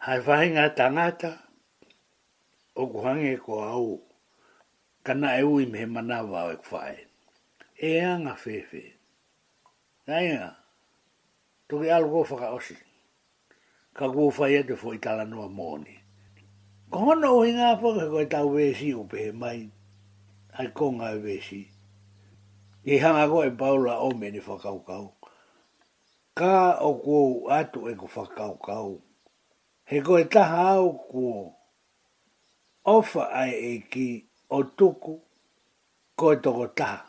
[0.06, 1.34] hai whahi tangata,
[2.78, 3.88] o kuhange ko au,
[5.02, 6.98] kana e ui me mana wau e kwhae.
[7.74, 8.82] E anga whewe,
[10.06, 10.46] nai ngā,
[11.68, 12.76] toki alu ko whaka osi,
[13.98, 15.94] ka kua whai e te fo i tala noa mōni.
[16.90, 19.58] Ko hono ui ngā whaka ko i tau wēsi o pehe mai,
[20.58, 21.58] ai ko ngā wēsi,
[22.94, 25.06] i hanga ko e paula o meni whakaukau.
[26.38, 29.00] Ka o kua atu e ko whakaukau,
[29.90, 31.54] he koe taha au kuo.
[32.84, 34.06] Ofa ai e ki
[34.50, 35.14] o tuku
[36.18, 37.00] koe toko taha.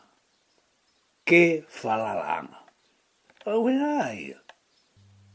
[1.26, 2.58] Ke whalaranga.
[3.46, 4.38] O hui nga ia.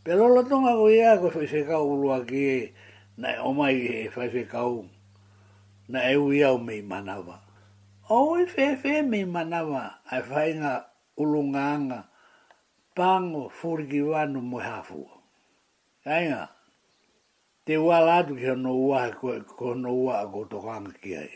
[0.04, 2.60] Pe lola tonga ko ia koe whai kau ulua ki e
[3.20, 3.76] na e omai
[4.08, 4.88] e whai kau
[5.92, 7.38] na e ui au mei manawa.
[8.10, 10.74] O hui e whewe mei manawa ai whai nga
[11.22, 12.00] ulunganga
[12.96, 15.12] pango furiki wanu mui hafua.
[16.04, 16.53] Kainga?
[17.66, 20.92] te ua la atu ki hono ua he koe ko hono ua a koto kanga
[21.02, 21.32] ki hai.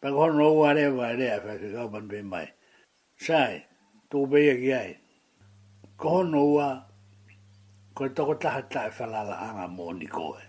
[0.00, 2.48] Pai hono ua rea wa rea wha ki kaupan pe mai.
[3.24, 3.54] Sai,
[4.10, 4.90] tō pēia ki hai.
[6.00, 6.68] Ko hono ua
[7.94, 10.40] ko toko taha taha e whalala anga mō ni koe.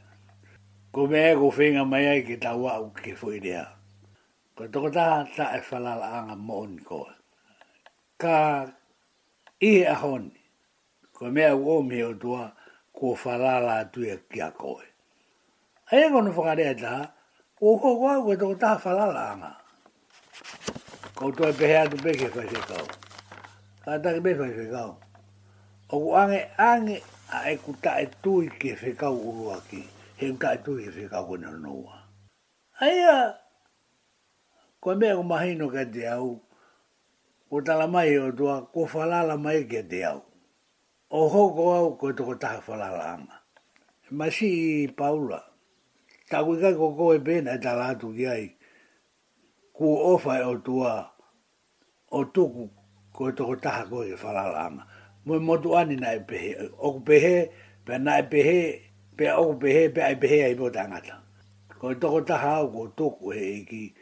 [0.91, 3.67] Ko me e ko whenga mai ai ki tau au ke fwoi rea.
[4.55, 7.11] Ko e toko taha taha e whalala anga mō ni koe.
[8.17, 8.39] Ka
[9.59, 10.31] i e ahoni.
[11.11, 12.60] Ko me e uomi o tua kia
[13.01, 14.85] kua whalala atu e kia koe.
[15.91, 17.01] Ae kono whakarea taha,
[17.61, 19.51] o kua kua kua tō taha whalala anga.
[21.17, 22.85] Kau tō e pehe tu peke whai se kau.
[23.83, 24.91] ta take pehe whai se kau.
[25.93, 26.97] O ku ange ange
[27.35, 29.81] a e ku ta e tui ke se kau urua ki.
[30.21, 31.95] He ku ta e tui ke whai kau kua nanoa.
[32.85, 33.33] Ae a,
[34.81, 36.29] kua mea ku mahino ka te au,
[37.49, 40.21] ko tala mai o tua, ko whalala mai ke te au
[41.11, 43.35] o hoko au koe toko taha whalala ama.
[44.11, 45.39] Ma si paula,
[46.29, 48.45] ta koe kai ko koe pēna e ta lātu ki ai,
[49.75, 51.11] ku e o tua,
[52.11, 52.69] o tuku
[53.13, 54.83] koe toko taha koe e whalala ama.
[55.25, 57.51] Mui motu ani na e pehe, oku pehe,
[57.85, 58.81] pe na e pehe,
[59.17, 61.19] pe oku pehe, pe ai pehe ai bota angata.
[61.79, 63.93] Koe toko taha au ko tuku he iki,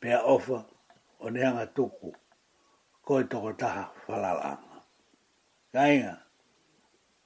[0.00, 0.64] pe ofa,
[1.20, 2.08] o neanga tuku,
[3.04, 4.65] koe toko taha whalala ama
[5.74, 6.14] kainga.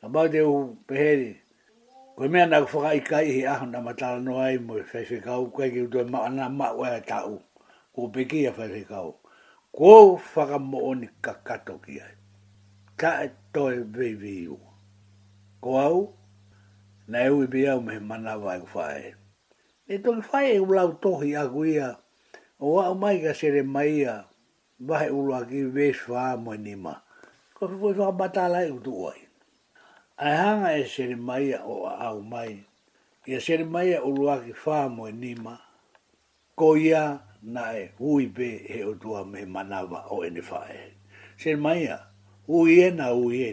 [0.00, 0.54] Ka mau te u
[0.88, 1.32] pehere,
[2.16, 5.16] koe mea nga kufaka i kai hi aho na matala no ai mo e whaife
[5.26, 7.34] kau, koe ki utoe ma ana ma ua e tau,
[7.92, 9.10] ko peki a whaife kau.
[9.76, 9.90] Ko
[10.32, 12.14] whaka mo o ni kakato ki ai.
[13.00, 14.56] Ka e toi vei vei u.
[15.62, 15.98] Ko au,
[17.12, 19.06] na e ui bia u mehe mana wai kufae.
[19.84, 21.88] E toki whae e ulau tohi a kuia,
[22.66, 24.24] o au mai ka sere mai a,
[24.86, 27.00] vahe ulua ki vesh wha mo ni maa
[27.60, 29.20] ko ko ko bata la e u do ai
[30.16, 32.64] ai hanga e ser mai o au mai
[33.28, 35.60] e ser mai o lua ki fa mo nima
[36.56, 40.96] ko ia na e ui be e o do me manava o ene fa e
[41.36, 41.84] ser mai
[42.48, 43.52] ui e na ui e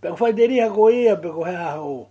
[0.00, 2.08] pe ko fai deriha ko ia e pe ko ha o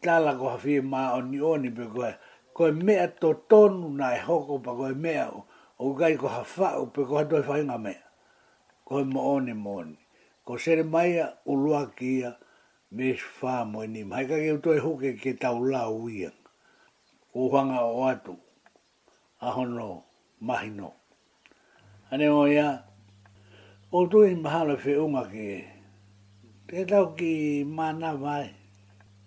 [0.00, 2.08] tala ko ha fi o ni o pe ko
[2.56, 5.44] ko e me to tonu na e hoko pa ko me o
[5.76, 6.40] o gai ko ha
[6.80, 8.00] o pe ko ha do fa nga me
[8.80, 10.00] ko mo ni mo
[10.46, 12.30] ko sere mai o loa ki ia
[12.94, 14.14] me shwha mo e nima.
[14.18, 16.30] Hei kake utoe hoke ke tau la uia.
[17.38, 18.34] O hanga o atu.
[19.46, 19.90] Ahono,
[20.46, 20.88] mahino.
[22.10, 22.68] Ane o ia,
[23.96, 25.62] o tui mahala fe unga ke e.
[26.66, 27.32] Te tau ki
[27.78, 28.48] mana vai.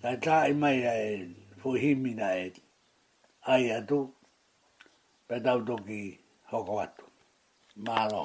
[0.01, 1.25] Ka ta i mai fo e
[1.59, 2.45] fuhimina e
[3.53, 3.99] ai atu.
[5.27, 6.01] Pe tau toki
[6.51, 7.03] hoko atu.
[7.85, 8.23] Malo.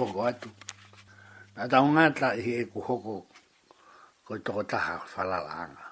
[0.00, 0.50] hoko atu.
[1.56, 3.14] Nā tau ngāta i e ku hoko
[4.24, 5.86] ko i toko taha whalala anga.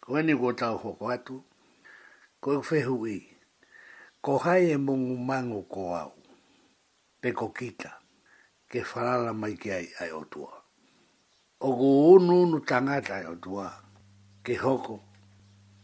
[0.00, 1.40] Ko eni ko tau hoko atu,
[2.40, 3.18] ko i whehu i,
[4.22, 6.12] ko hai e mungu mango ko au,
[7.20, 7.90] pe ko kita,
[8.70, 10.52] ke whalala mai ki ai ai otua.
[11.66, 13.66] O ku unu unu tangata ai otua,
[14.46, 15.00] ke hoko,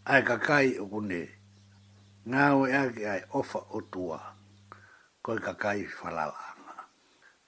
[0.07, 1.23] ai kakai o kune,
[2.29, 4.19] ngāo e ake ai ofa otua,
[5.23, 6.52] ko i kakai whalala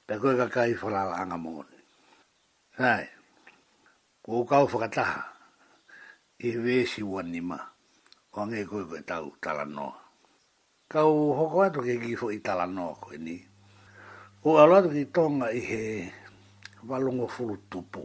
[0.06, 1.78] pe koe ka kai wharawa anga mōne.
[2.76, 3.04] Sae,
[4.22, 5.22] ko kau whakataha,
[6.36, 7.56] e wēsi wani ma,
[8.34, 9.94] o ange koe koe tau talanoa.
[10.92, 13.36] Kau hoko atu ke kifo i talanoa koe ni,
[14.46, 15.82] o alo atu ki tonga i he
[16.88, 18.02] walongo furu tupu.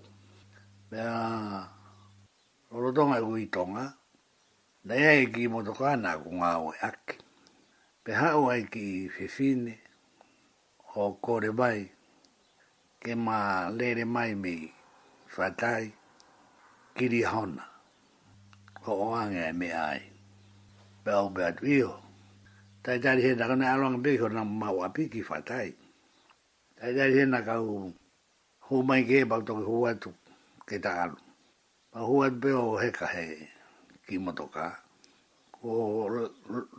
[0.90, 1.14] Pea,
[2.82, 3.84] lo tonga i e kui tonga,
[4.88, 7.16] na ia e ki motokana ku ngāwe aki.
[8.08, 9.74] Pe hao ai ki fefine,
[10.98, 11.80] o kore mai
[13.04, 14.56] ke ma lere mai mi
[15.36, 15.84] fatai
[16.96, 17.64] kiri hona
[18.84, 20.02] ko o anga e me ai
[21.06, 21.92] bel bad wio
[22.84, 25.70] tai tari he nakana e along a big na mau api ki fatai
[26.80, 27.94] tai tari he naka u
[28.66, 30.10] hu mai ke bau toki hu atu
[30.68, 31.18] ke ta alu
[31.94, 33.28] ma hu atu pe o heka he
[34.08, 34.66] ki motoka
[35.56, 35.68] ko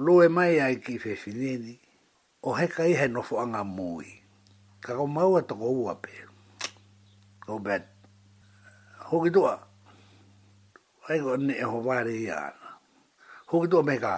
[0.06, 1.89] loe mai ai ki whewhinini ko
[2.42, 4.08] o heka i he nofo anga mui.
[4.84, 6.14] Ka kau mau e toko ua pe.
[7.44, 7.84] Ko bet.
[9.12, 9.54] Hoki tua.
[11.10, 12.64] Aiko ne e ho vare i ana.
[13.50, 14.14] Hoki tua me ka.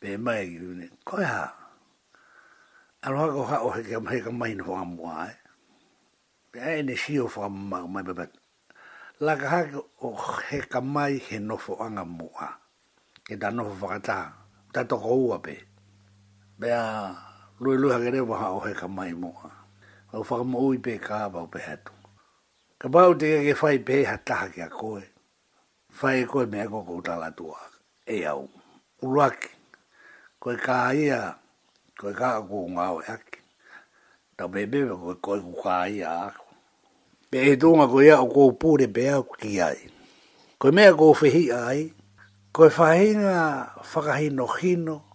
[0.00, 0.86] Pe mai ki vune.
[1.06, 1.44] Koi e ha.
[3.08, 5.36] Ano hako ha o heka mai ka mai nofo anga mua e.
[6.52, 8.32] Pe ae ne si o fwa mau mai bebet.
[9.24, 10.08] Laka hake o
[10.52, 12.46] heka mai he nofo anga mua.
[13.26, 14.18] Ke ta nofo whakata.
[14.76, 15.40] Ta toko ua pe.
[15.40, 15.56] Ta toko ua pe
[16.58, 17.10] bea
[17.60, 19.32] lui lui hagere wa ha o he ka mai mo
[20.12, 21.92] o fa mo ui pe ka ba o pe hatu
[22.78, 25.02] ka ba o te ke fai pe ha ta ha kia koe
[25.98, 27.58] fai e koe mea koko uta tua
[28.16, 28.48] e au
[29.02, 29.50] uruaki
[30.38, 31.20] koe ka ia
[31.98, 33.38] koe ka a kua ngā o eaki
[34.38, 36.46] tau pe pe pe koe koe ku ka ia ako
[37.30, 39.80] pe e tunga koe ia o kua upure pe au ki ai
[40.60, 41.80] koe mea koe fehi ai
[42.54, 43.34] koe fahinga
[43.90, 45.13] whakahino hino, hino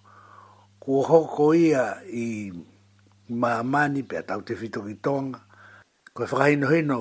[0.80, 2.47] kua hoko ia i
[3.30, 5.39] maamani pe tau te fitokitonga,
[6.15, 6.99] koe whakahino hino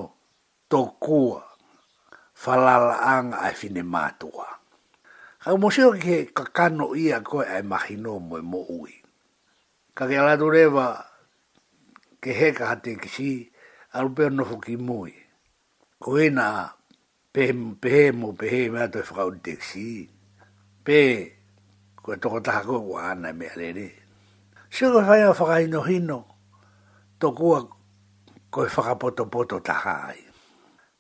[0.71, 1.41] tō kua
[2.43, 4.47] whalala anga ai fine mātua.
[5.43, 8.95] Ka mōsio ki he kakano ia koe ai mahino moe mō ui.
[9.97, 10.87] Ka ke alatu rewa
[12.23, 13.31] ke heka hati ki si
[13.95, 15.15] alupeo nofu ki mui.
[16.03, 16.75] Ko ena
[17.33, 19.87] pehe mo pehe mea toi whakau te ki si.
[20.85, 21.38] Pehe
[22.17, 23.87] ko to ta ko wa na me le ni
[24.73, 26.25] se ko fa e ya fa ga ino hino
[27.21, 27.69] to ko
[28.49, 30.21] ko fa ga poto poto ta hai ai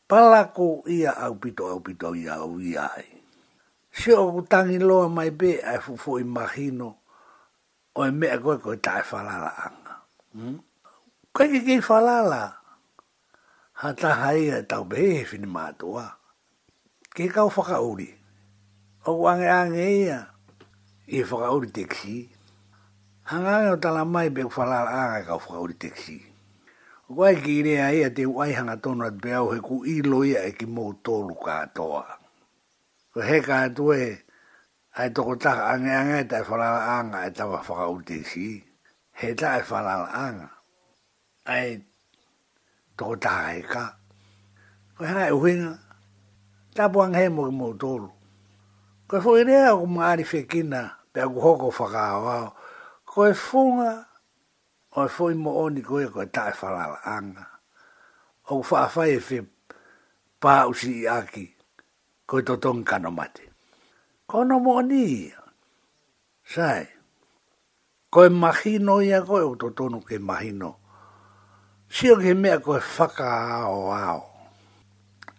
[0.05, 3.09] pala ko ia au pito au pito ia au ia ai
[3.89, 6.89] se o tangi e lo mai be ai fu fu imagino
[7.97, 9.81] o me ko ko ta fa la la ang
[10.37, 10.57] hmm?
[11.33, 12.45] ko ke ke fa la la
[13.81, 15.89] ha ta hai e ta be fin ma to
[17.17, 18.11] ke ka fa ka uri
[19.09, 20.37] o wang ang ia
[21.09, 22.29] e whakauri teksi.
[23.29, 26.21] Hanga o tala mai pe whalala anga ka whakauri teksi.
[27.09, 30.03] O kwa ki i rea ea te uai hanga tonu at beau he ku i
[30.05, 32.05] loia e ki mou tolu ka atoa.
[33.13, 34.21] Ko he ka atoe
[35.01, 38.61] ai toko taka ange anga e tai whalala anga e tawa whakauri teksi.
[39.19, 40.49] He tai whalala anga.
[41.49, 41.81] Ai
[42.97, 43.85] toko taka he ka.
[45.01, 45.73] Ko he e uhinga.
[46.77, 48.09] Tapu anga he mo ki mou tolu.
[49.09, 52.53] Ko e fwoi rea o kumari whekina pe aku hoko whakao
[53.05, 54.07] Ko e funga,
[54.95, 57.45] o e fwoi mo oni koe ko e tae whalala anga.
[58.53, 59.49] O ku whaafai e whip,
[60.41, 61.47] pā usi i aki,
[62.29, 63.49] ko e totong kano mate.
[64.29, 65.41] Ko no mo oni ia.
[66.47, 66.87] Sai,
[68.13, 70.77] ko e mahino ia koe o totonu ke mahino.
[71.91, 73.65] Sio ke mea ko e whaka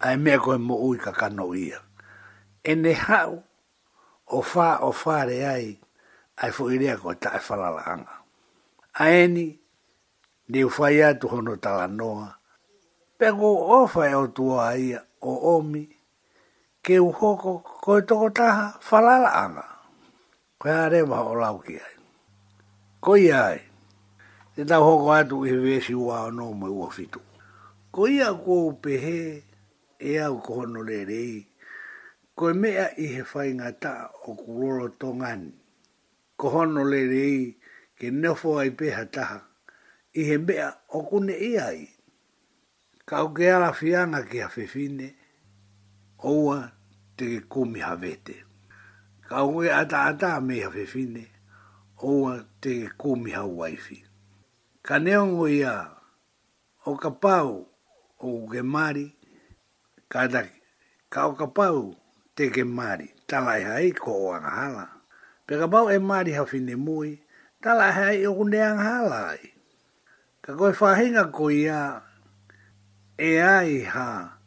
[0.01, 1.79] Ai mea ko e mo ui ka kano ia.
[2.65, 2.73] E
[3.07, 3.43] hau,
[4.29, 5.73] o fa o fa re ai
[6.37, 8.15] ai fo ile ko ta fa la la anga
[9.01, 9.57] aeni
[10.45, 12.37] de fa ia tu hono ta la noa
[13.17, 14.93] pego o fa o tu ai
[15.25, 15.89] o omi
[16.85, 19.65] ke u hoko ko e to ko ta fa la anga
[20.61, 21.95] ko are ma o lau ki ai
[23.01, 23.61] ko ia ai
[24.53, 27.21] te tau hoko atu i hevesi ua anō mai ua fitu.
[27.95, 29.39] Ko ia kou pehe,
[30.03, 31.48] ea u kohono le rei,
[32.39, 33.91] ko e mea i he whai ngā ta
[34.23, 35.41] o kuroro tō ngan.
[36.39, 37.39] Ko hono le rei
[37.99, 39.39] ke nefo ai peha taha
[40.15, 41.81] i he mea o kune i ai.
[43.07, 45.07] Ka uke ala fianga ki hawhiwhine,
[46.31, 46.57] oua
[47.19, 48.37] te ke kumi hawete.
[49.27, 51.25] Ka uke ata ata me hawhiwhine,
[52.07, 53.99] oua te ke kumi hawaifi.
[54.85, 55.73] Ka neongo ia,
[56.87, 57.65] o ka pau
[58.23, 59.09] o uke mari,
[60.07, 60.47] ka ata
[61.11, 61.97] ka ka pau
[62.39, 64.85] te ke mari, talai e hai ko o angahala.
[65.43, 67.19] Peka mau e mari hawhine mui,
[67.59, 69.43] talai e hai o e kune angahala ai.
[70.43, 71.81] Ka koe whahinga ko ia,
[73.29, 74.39] e ai ha,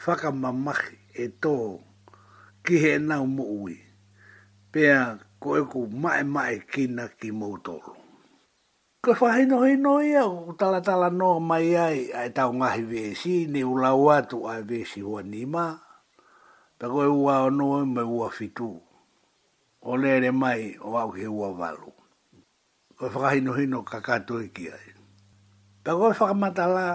[0.00, 1.58] whakamamaki e tō,
[2.64, 3.76] ki he nau mo ui.
[4.72, 7.92] Pea ko e ku mai mai kina ki mautoro.
[9.04, 13.44] Ko whahi nohi noi au, ko tala tala no mai ai, ai tau ngahi vesi,
[13.52, 15.84] ni ula watu ai vesi hua ni maa
[16.78, 18.70] pe koe ua ono me ua fitu.
[19.88, 21.90] O lere mai o au ke ua valu.
[22.98, 24.92] Koe whakahino hino kakato e kia e.
[25.82, 26.86] Pe koe whakamatala,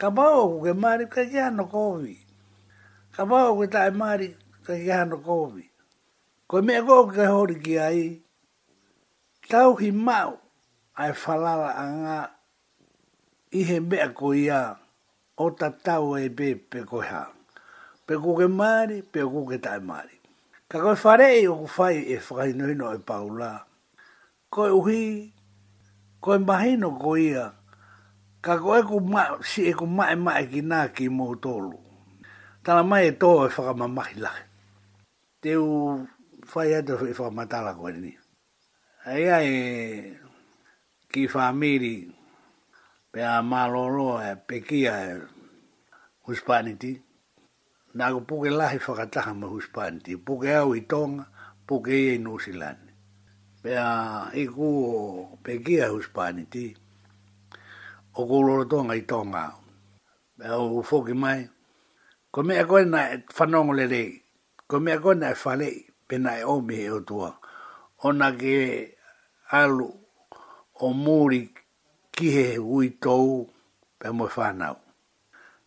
[0.00, 2.16] ka pao ke mari ka kia no kovi.
[3.16, 4.28] Ka pao ke tae mari
[4.64, 5.64] ka kia no kovi.
[6.48, 8.20] Koe mea koe ke hori kia e.
[9.50, 10.32] Tau hi mau
[11.00, 12.18] ai falala anga
[13.58, 14.60] ihe mea koe ia
[15.42, 17.30] o tatau e pepe koe haa
[18.06, 20.14] pe kuke maari, pe kuke tai maari.
[20.70, 23.50] Ka koe wharei o ku whai e whakainoino e paula.
[24.52, 25.02] Koe uhi,
[26.22, 27.50] koe mahino ko ia,
[28.42, 31.74] ka koe ku ma, si e ku mae mae ki nā ki mō tōlu.
[32.66, 34.42] Tāna mai e tō e whakamamahi lahi.
[35.42, 35.66] Te u
[36.54, 38.12] whai ato e whakamatala koe ni.
[39.06, 39.50] Aia ai,
[41.10, 41.96] ki whamiri,
[43.14, 45.18] pe a maloro e pekia e
[46.26, 46.94] uspaniti.
[46.94, 47.05] Aia
[47.96, 51.24] na ko puke lahi whakataha ma huspanti, puke au i Tonga,
[51.68, 52.82] puke i New Zealand.
[53.64, 56.64] Pea i ku o pekia huspanti,
[58.16, 59.44] o kuloro Tonga i Tonga.
[60.36, 61.40] Pea o ufoki mai,
[62.32, 64.10] ko mea koe na e whanongo le rei,
[64.68, 65.68] ko mea koe na e whale,
[66.08, 67.30] pe e omi he o tua,
[68.04, 68.56] o na ke
[69.56, 69.88] alu
[70.84, 71.44] o muri
[72.14, 73.46] ki he ui tou,
[74.00, 74.78] pe mo whanau.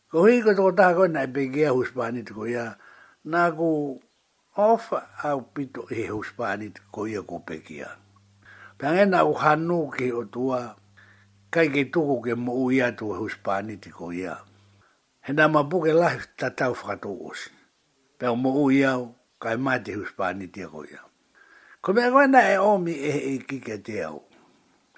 [0.10, 2.74] Ko hi ko to ta ko nai be ge hu spani to ya
[3.30, 4.02] na ko
[4.58, 4.86] of
[5.30, 7.94] au pito e hu spani ko ya ko pe kia.
[8.80, 10.74] Pange na u hanu ke o tua
[11.54, 14.34] kai ke to ko ke mo ya to hu spani to ko ya.
[15.22, 16.10] He na ma bu ke la
[16.42, 16.98] ta ta u fra
[18.34, 18.98] mo u ya
[19.38, 21.06] kai ma te hu spani ko ya.
[21.86, 22.02] Ko me
[22.42, 24.26] e omi e e ki te au.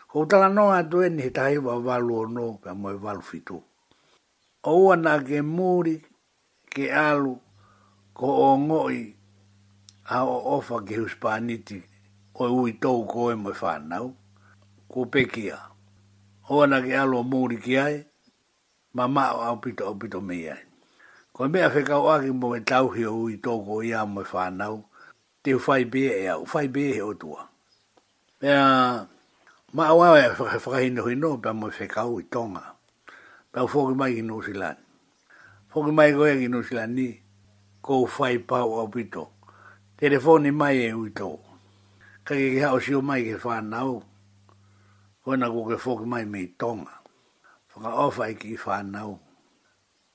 [0.08, 3.20] Ko tala no a tu en ni ta i va valu no pe mo valu
[3.22, 3.60] fitu
[4.62, 5.96] oua na ke muri
[6.70, 7.34] ke alu
[8.14, 9.08] ko o ngoi
[10.14, 11.82] a o ofa ke huspaniti
[12.38, 13.02] o ui tou
[13.32, 14.14] e moi whanau.
[14.92, 15.56] Ko pekia.
[16.50, 18.06] Oua na ke alu o muri ki ai,
[18.94, 20.62] ma mao au pito au pito mei ai.
[21.34, 24.86] Ko mea whekau aki mo e tauhi o ui tou koe ia moi whanau,
[25.44, 27.50] te whai bie e au, whai bie e o tua.
[28.40, 29.08] Pea,
[29.74, 32.71] ma au au e whakahinohino pa moi e whekau i tonga
[33.52, 34.78] pau fōki mai ki New Zealand.
[35.74, 37.08] Fōki mai koe ki New Zealand ni,
[37.84, 39.28] kou fai pau au pito.
[40.00, 41.28] Telefoni mai e ui tō.
[42.26, 44.00] Ka ke hao sio mai ke whānau,
[45.24, 46.98] koe na koe fōki mai me tonga.
[47.76, 49.18] Whaka ofa i ki whānau.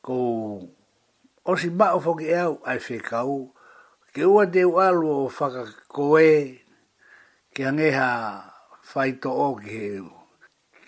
[0.02, 0.66] Kou,
[1.50, 3.40] osi ma o fōki eau, ai whekau,
[4.14, 6.58] ke ua te alu o whaka koe,
[7.54, 8.08] ke angeha
[8.92, 10.00] whaito o ki he,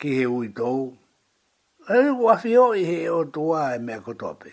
[0.01, 0.95] ki he ui tōu.
[1.89, 4.53] Ai wa fio i he o tua e me ko tope.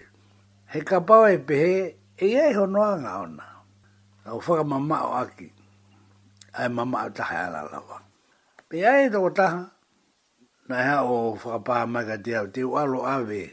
[0.71, 1.75] He ka pau e pehe
[2.15, 3.43] e ai ho noa ona.
[4.27, 5.47] Au whaka mama o aki.
[6.59, 7.97] Ai mama o taha ala lawa.
[8.69, 9.61] Pe ai e toko taha.
[10.69, 13.43] Na hea o whaka paha mai ka te au te ualo ave.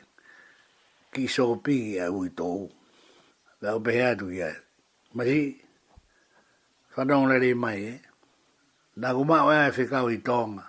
[1.13, 2.61] Ki so pigi a ui tou.
[3.63, 4.55] Vau pehe atu ki ai.
[5.15, 5.43] Masi.
[6.95, 7.93] Whanong lere mai e.
[7.95, 7.99] Eh?
[9.03, 10.67] Na kumau e whikau i tonga.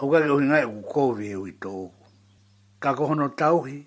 [0.01, 1.73] Au ka ke uhingai ku kōwi e hui tō.
[2.81, 3.85] Ka kohono tauhi,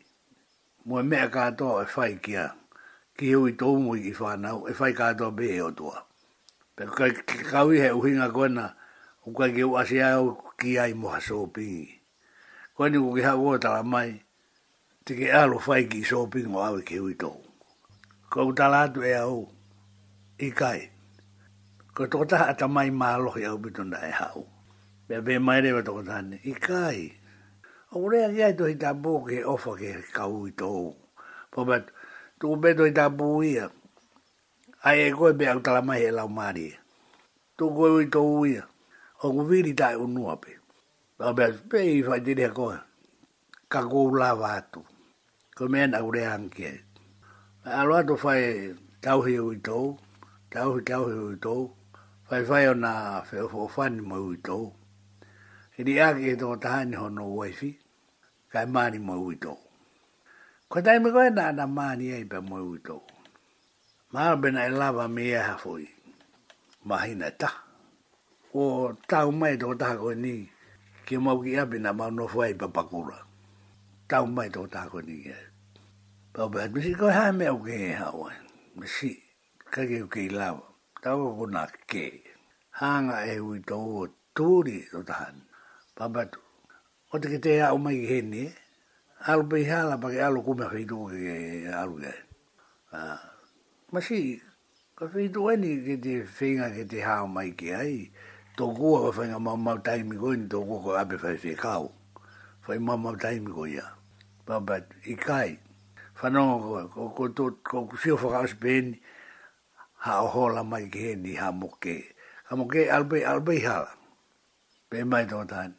[0.84, 2.52] mua mea kātoa e whai kia,
[3.18, 6.04] ki hui tō mui ki whānau, e whai kātoa be e otua.
[6.78, 8.68] Pe ka ke kawi he uhinga koe nā,
[9.26, 11.88] u ka ke uasi au ki ai moha sōpingi.
[12.78, 14.20] Koe ni ku ki hau mai,
[15.04, 17.32] te ke alo whai ki sōpingo awe ke hui tō.
[18.32, 19.48] Kau tala atu e au,
[20.38, 20.91] i kai
[21.94, 24.42] ko to ta ata mai malo ya u bitu na ha u
[25.08, 26.98] be be mai re to ta i kai
[27.96, 30.72] o re ya ya to ta bu ke o ke ka u to
[31.52, 31.76] po ba
[32.40, 33.66] tu be to ta bu ya
[34.88, 36.68] ai e go be ta mai e la mari
[37.58, 38.40] tu go u to u
[39.22, 40.52] o go vi ri ta u nu ape
[41.18, 42.64] ba be be i fa di re ko
[43.72, 44.80] ka go la va tu
[45.56, 46.44] ko me na u re an
[48.08, 48.44] tō whae
[49.04, 49.78] tauhi ui tō,
[50.52, 51.54] tauhi tauhi ui tō,
[52.32, 54.56] fai vai ona nā whewhofani mau i tō.
[55.76, 57.70] E ni ake e tō tāni hono waifi,
[58.52, 59.52] kai māni mau i tō.
[60.68, 62.96] Ko tai me go na na māni ai pa mau i tō.
[64.16, 65.84] Māra bena e lava me e hafoi,
[66.88, 67.52] mahina ta.
[68.54, 68.62] O
[69.10, 70.32] tāu mai do ta ko ni,
[71.04, 73.20] ki mo ki api nā ma no fai pa pakura.
[74.08, 75.36] Tāu mai do ta ko ni e.
[75.36, 75.46] Eh.
[76.32, 78.32] ba mi Pau bēt, misi koe hae mea uke e hawa,
[78.80, 79.18] misi,
[79.70, 80.71] kake uke i lava
[81.02, 82.22] tau kuna ke.
[82.78, 85.42] Hanga e hui tau o tūri o tahan.
[85.98, 86.38] Papatu.
[87.12, 88.52] O te kete a umai ki heni e.
[89.26, 92.14] Alu pei hala pake alu kume fei tū ke alu ke.
[92.92, 93.18] Ah,
[93.92, 94.40] masi,
[94.96, 97.98] ka fei tū eni ke te whinga ke te hao mai ke ai.
[98.56, 101.54] Tō kua ka whinga mau mau taimi koi ni tō kua ka ape fai fei
[101.54, 101.90] kau.
[102.62, 103.86] Fai mau mau taimi koi ia.
[104.46, 105.58] Papatu, i kai.
[106.18, 109.01] Whanonga koi, ko, ko, ko, ko, ko, ko,
[110.02, 111.68] ha o hola mai ke ni ha mo
[112.48, 113.76] ha mo albe albe ha
[114.90, 115.70] pe mai to ta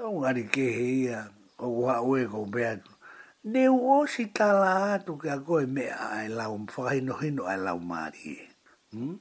[0.00, 1.16] o ngari ke he
[1.58, 2.80] o wa o e ko be a
[3.44, 7.44] ne o si ta tu ka ko e me a la um fa hino hino
[7.44, 8.40] a la mari
[8.92, 9.20] hm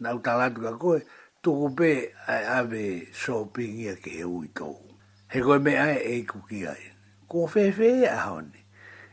[0.00, 1.04] na u ta la tu ka ko e,
[1.44, 4.72] tu ko be ai ave shopping ia ke he ui to
[5.28, 6.90] he ko me a e, e ku ki ai e.
[7.28, 8.64] ko fe fe a honi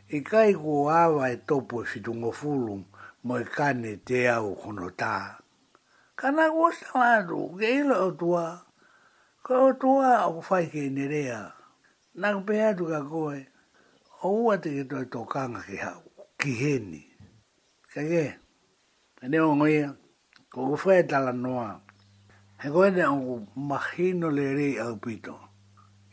[0.07, 2.87] e kai ko ava e topo e fitungo fulum
[3.27, 5.13] moi i kane te au kono tā.
[6.19, 7.21] Ka nā kua sa
[7.59, 8.45] ke ila o tua,
[9.45, 11.41] ka o tua o fai ke nerea,
[12.21, 13.39] nā kua ka koe,
[14.21, 16.01] o ua te ke toi tōkanga ki hau,
[16.39, 17.01] ki heni.
[17.93, 18.25] Ka ke,
[19.19, 19.93] ka ne o ngoia,
[20.51, 21.81] ko ku whai tala noa,
[22.61, 23.35] he koe ne o ku
[23.69, 25.37] mahino le rei au pito,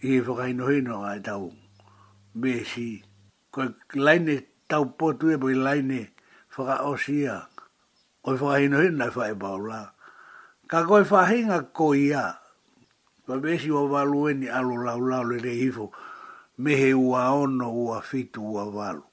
[0.05, 1.49] i he whakaino hino a tau,
[2.37, 2.89] bēsi,
[3.53, 4.37] koe laine
[4.69, 6.11] tau potu e po i laine,
[6.59, 7.47] whaka o sia.
[8.27, 9.93] Oi whakahino hina i whae baula.
[10.69, 12.39] Ka koe whahinga ko ia.
[13.27, 15.91] Pa besi wa valueni alo lau lau le le hifo.
[16.59, 19.05] Mehe ua ono ua fitu ua valu.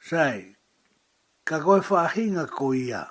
[0.00, 0.54] Sai,
[1.44, 3.08] ka koe whahinga ko ia.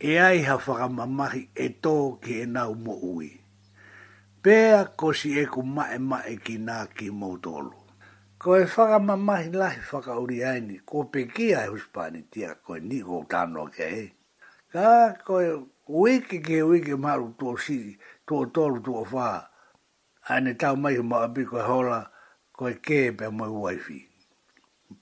[0.00, 3.28] E ai ha whakamamahi e tō ki e nau mo ui.
[4.42, 7.85] Pea ko si e ku mae mae ki nā ki mo tolu
[8.46, 12.80] ko e whaka mamahi lahi whaka uri aini, ko peki a huspani tia, ko e
[12.80, 14.04] ni ko tano ke he.
[14.72, 15.42] Ka, ko
[16.06, 19.48] e ke wiki maru tō siri, tō tōru tō whaha,
[20.30, 21.98] aine tau mai huma api ko hola,
[22.54, 23.98] ko ke e pe mai waifi,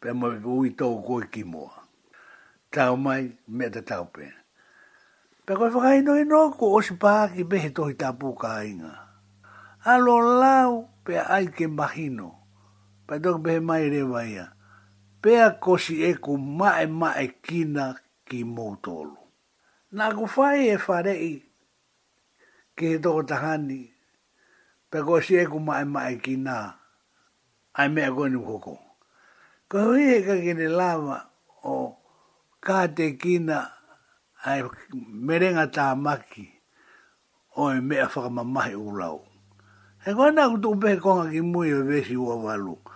[0.00, 1.84] pe mai ui tōu ko e kimoa.
[2.72, 4.30] Tau mai, me te tau pe.
[5.44, 8.94] Pe ko e whaka ino ino, ko osi pāki mehe tohi tāpū ka inga.
[9.84, 11.68] Alo lau, pe ai ke mahino.
[11.68, 12.30] Alo lau, pe ai mahino
[13.06, 14.46] pai toki be mai rewa ia.
[15.22, 17.86] Pea kosi e ku mai mae kina
[18.28, 19.18] ki mōtolo.
[19.96, 21.36] na ku fai e wharei
[22.76, 23.80] ki he toko tahani,
[24.90, 26.56] pe kosi e ku mai mae kina,
[27.78, 28.74] ai me koe ni koko.
[29.70, 31.16] Ko hui he kakine lava
[31.74, 31.94] o
[32.96, 33.58] te kina
[34.48, 34.60] ai
[35.26, 36.46] merenga tā maki
[37.60, 39.18] o e mea whakamamahi ulau.
[40.02, 42.76] He koe nā kutu pehe konga ki mui o vesi ua walu.
[42.84, 42.93] Ko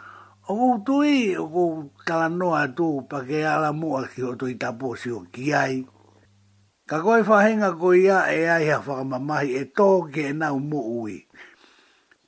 [0.50, 2.64] o go to e o go kala no a
[3.08, 5.84] pa ke ala mo a ki o to i tapo si o ki ai
[6.88, 10.32] ka go e fa henga go e ai ha fa ma mai e to ke
[10.32, 11.28] na o mo ui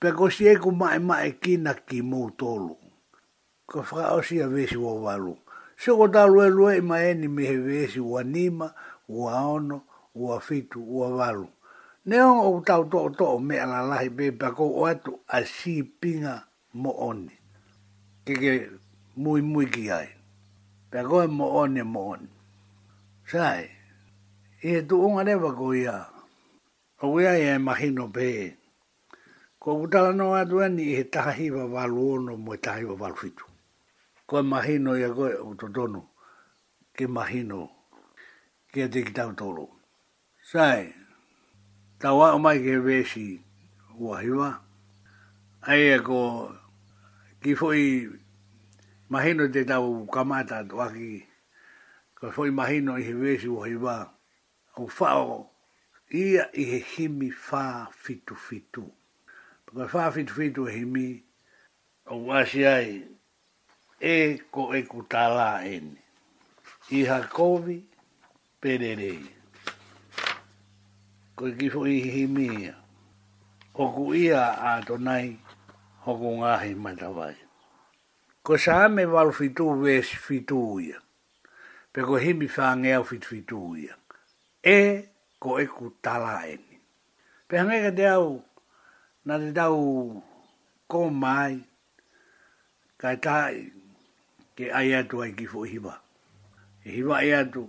[0.01, 2.77] pe ko si e ku mai mai ki na ki mo tolu.
[2.77, 2.77] lu
[3.65, 5.33] ko fa o si a ve si o va lu
[6.13, 8.69] ta lue lue ma e ni me ve si o anima
[9.09, 11.49] ono o fitu o walu.
[12.05, 15.81] va o tau to to me ala lahi be pa go o atu a si
[15.81, 16.45] pinga
[16.77, 17.40] mo oni
[18.25, 18.53] ke ke
[19.23, 20.09] mui mui ki ai.
[20.91, 22.29] Pea koe mo one mo one.
[23.27, 23.69] Sai,
[24.63, 25.97] i he tu unga rewa ko ia.
[27.03, 28.57] O ia e mahino pe.
[29.61, 33.47] Ko kutala no atu ani i he tahiwa walu ono mo e tahiwa walu fitu.
[34.27, 36.07] Ko e mahino ia koe o
[36.93, 37.69] Ke mahino.
[38.73, 39.69] Ke a te kitau tolo.
[40.43, 40.93] Sai,
[42.03, 43.41] tawa o mai ke vesi
[43.99, 44.49] ua hiwa.
[45.63, 46.51] Ai e Ko
[47.43, 48.05] ki foi
[49.09, 51.25] mahino de tau kamata waki
[52.19, 53.97] ko foi mahino i hevesi o hiva
[54.77, 55.49] o fao
[56.13, 58.85] ia i he himi fa fitu fitu
[59.65, 61.25] ko fa fitu fitu himi
[62.13, 63.09] o wasi ai
[64.13, 65.97] e ko e kutala eni
[66.93, 67.79] i ha kovi
[68.61, 69.25] pererei
[71.37, 72.75] ko i foi i himi ia
[73.81, 75.50] o ku ia a tonai ia
[76.05, 77.35] hoko ngahi mai tawai.
[78.43, 80.97] Ko sa ame walu fitu wesi fitu uia.
[81.93, 83.95] Pe ko himi whangea fitu fitu uia.
[84.63, 85.05] E
[85.41, 86.81] ko eku tala eni.
[87.49, 88.43] Pe hangeka te au,
[89.25, 90.23] na te tau
[90.89, 91.61] ko mai,
[92.97, 93.73] kai tai,
[94.57, 96.01] ke ai atu ai kifo hiwa.
[96.85, 97.69] E hiwa ai atu,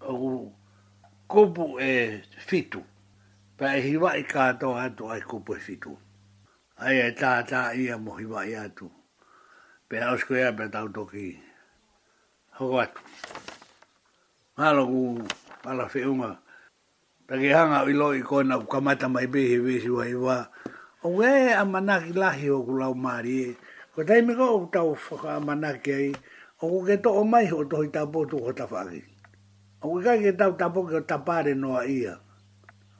[0.00, 0.52] oku
[1.28, 2.82] kupu e fitu.
[3.56, 5.96] Pe hiwa i kato atu ai kupu ai kupu e fitu
[6.82, 8.88] ai e tā tā ia mohi wai atu.
[9.88, 11.36] Pe hausko ea pe tau toki.
[12.58, 13.00] Hoko atu.
[14.58, 15.00] Mahalo ku
[15.62, 16.32] pala whiunga.
[17.28, 20.42] Taki hanga o ilo i kona ku kamata mai pehe wesi wai wā.
[21.06, 23.54] O e a manaki lahi o ku lau maari e.
[23.94, 26.10] Ko taimi ko u tau whaka a manaki ai.
[26.62, 29.02] O ku ke toko mai ho tohi tapo tu ho tawhaki.
[29.82, 32.18] O ku kai ke tau tapo ke o tapare noa ia.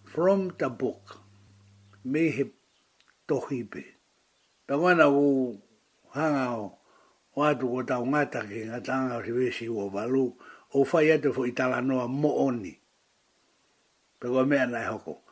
[0.07, 1.18] From the book.
[2.05, 2.28] Me
[3.28, 3.84] tohipe.
[4.66, 5.56] Ta wana u
[6.14, 6.78] hanga o
[7.36, 10.32] o atu tau ngata ki ngata anga o sivesi o balu
[10.76, 12.72] o fai atu fo itala noa mo oni.
[14.18, 15.22] Pe kua mea nai hoko.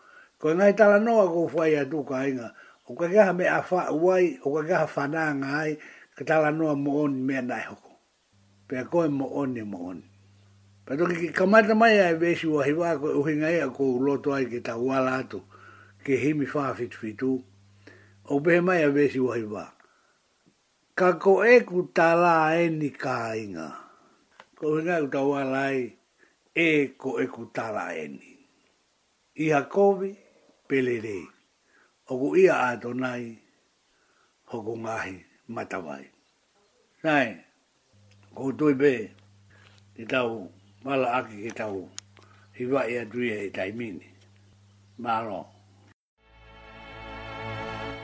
[0.41, 2.49] Ko nga itala noa ko fai atu ka inga
[2.89, 5.79] o ka kaha mea fa uai o ka kaha fananga ai
[6.17, 7.93] ka tala noa mo oni mea nai hoko.
[8.69, 10.07] Pe a koe mo oni mo oni.
[10.87, 14.49] Pe toki ki kamata mai ai vesi u hiwa ko uhinga ea ko uloto ai
[14.49, 15.45] ki tau wala atu
[16.03, 17.45] ke himi faa fitu
[18.35, 19.65] o be mai a vesi wai wā.
[20.99, 23.67] Ka ko e ku tā lā e ni kā inga.
[24.59, 25.79] Ko e ngā uta wā lai
[26.55, 26.67] e
[27.01, 28.31] ko e ku tā lā e ni.
[29.45, 30.11] I ha kōwi
[30.71, 31.25] pele rei.
[32.11, 33.25] O ku ia ato nai
[34.53, 35.15] hoko ngāhi
[35.55, 36.05] matawai.
[37.05, 37.29] Nai,
[38.35, 38.93] ko tui be
[39.99, 40.31] i tau
[40.85, 41.77] mala aki ki tau
[42.59, 44.07] hiwa i atuia i taimini.
[45.01, 45.01] Mālo.
[45.09, 45.41] Mālo.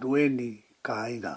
[0.00, 1.34] dueni eni ka aina.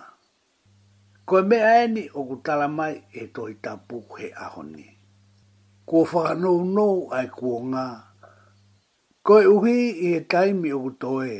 [1.27, 4.87] Koe mea eni o ku tala mai e toi tapu he ahoni.
[5.87, 7.87] Kua whakanou nou ai kua ngā.
[9.25, 11.35] Koe uhi i he taimi o ku toe.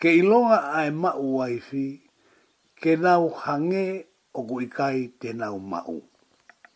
[0.00, 1.86] Ke ilonga ai mau waifi,
[2.80, 3.84] ke nau hange
[4.32, 5.96] o ku ikai te nau mau.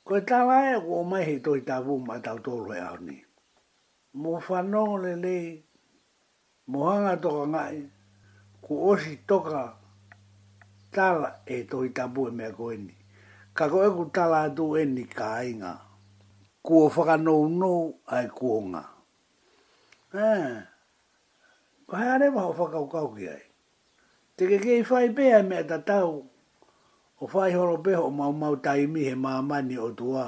[0.04, 3.18] Koe talae e kua mai he toi tapu mai tau tolu he ahoni.
[4.20, 5.46] Mo whanong le lei,
[6.70, 7.76] mo hanga toka ngai,
[8.64, 9.62] ku osi toka
[10.94, 12.96] tala e toi tabu e mea ko eni.
[13.56, 15.72] Ka ko eku tala atu eni ka ainga.
[16.64, 17.82] Ku o whakanou nou
[18.14, 18.82] ai ku kuonga.
[20.16, 20.64] Eh.
[21.86, 23.44] Ko hea rewa ho whakaukau ki ai.
[24.34, 26.10] Te ke kei whai pea mea ta tau.
[27.22, 30.26] O whai horo peho mau mau taimi he maamani o tua.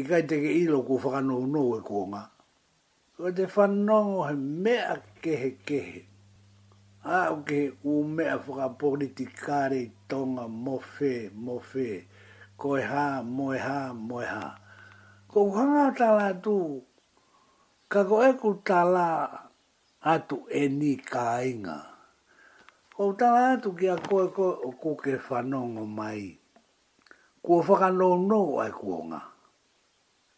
[0.00, 2.22] I kai te ke ilo ku whakanou nou e ku kuonga.
[3.20, 6.00] Ko te whanongo he mea kehe kehe
[7.16, 8.38] a o ke u me a
[8.80, 11.88] politikare tonga mofe mofe
[12.60, 14.44] koe ha moe ha moe ha
[15.30, 16.56] ko hanga tala tu
[17.90, 19.06] ka eku tala
[20.12, 21.78] atu e ni ka inga
[23.02, 26.22] o tala atu ki a koe ko o ku ke whanongo mai
[27.44, 29.20] ku whaka no no ai kuonga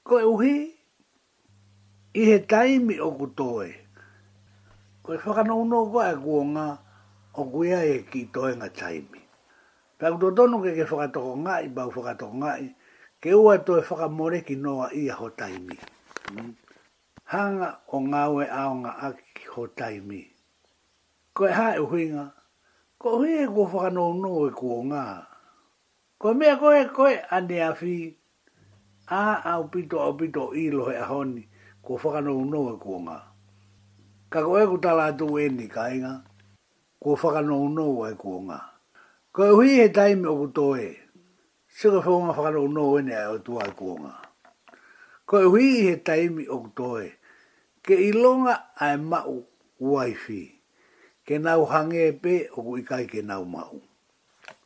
[0.06, 0.54] ko e uhi
[2.20, 3.26] i he taimi o ku
[5.04, 6.66] koe whakanauno koe e kuonga
[7.34, 9.18] o kuia e ki toenga taimi.
[9.98, 12.64] Pau to tonu ke ke whakatoko ngai, bau whakatoko ngai,
[13.22, 15.76] ke ua toe whakamore ki noa i a ho taimi.
[16.34, 16.50] Mm.
[17.32, 20.22] Hanga o ngawe aonga aki ho taimi.
[21.36, 22.24] Koe hae uhinga,
[23.00, 25.02] ko hui e kua whakanauno e kuonga.
[26.20, 27.92] Koe mea koe koe ane a fi,
[29.10, 29.18] a
[29.54, 31.42] au pito au pito i lohe a honi,
[31.82, 33.18] kua whakanauno e kuonga.
[33.22, 33.31] Koe
[34.32, 35.84] ka ko e ku tala tu e ni ka
[37.02, 38.58] ko whaka no no ai ko nga.
[39.32, 40.48] Ko hui e taimi o ku
[40.80, 40.88] e,
[41.76, 44.14] se ko whaunga whaka no no e ni ai o tu ai ko nga.
[45.28, 47.08] Ko hui e taimi o ku e,
[47.84, 49.44] ke ilonga ai mau
[49.92, 50.42] waifi,
[51.26, 53.76] ke nau hange e pe o ku ikai ke nau mau.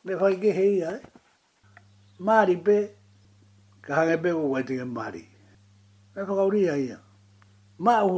[0.05, 1.01] Le whai ke hei ai,
[2.23, 2.77] maari pe,
[3.83, 5.23] ka hange pe ku waitike maari.
[6.15, 6.97] Me whakauria ia.
[7.85, 8.15] Mau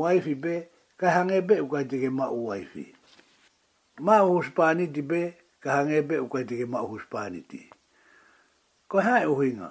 [0.00, 0.56] waifi be,
[1.02, 2.84] ka hange be u kai tike ma uaifi.
[4.06, 5.20] Ma u huspaniti be,
[5.62, 6.96] ka hange be u kai tike ma u
[7.50, 7.60] ti.
[8.90, 9.70] Ko hae uhinga.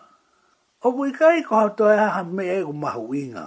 [0.85, 3.45] O ku ikai ko hau toa ha ha mea e u mahu inga.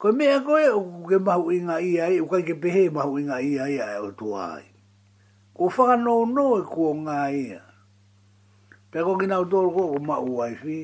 [0.00, 3.36] Ko mea e u ke mahu inga ia e, u kai ke pehe mahu inga
[3.50, 4.66] ia ia e o tua ai.
[5.54, 7.62] Ko whakanou no no e kuo ngā ia.
[8.90, 10.80] Pea ko ki nau tōru ko ma uaifi.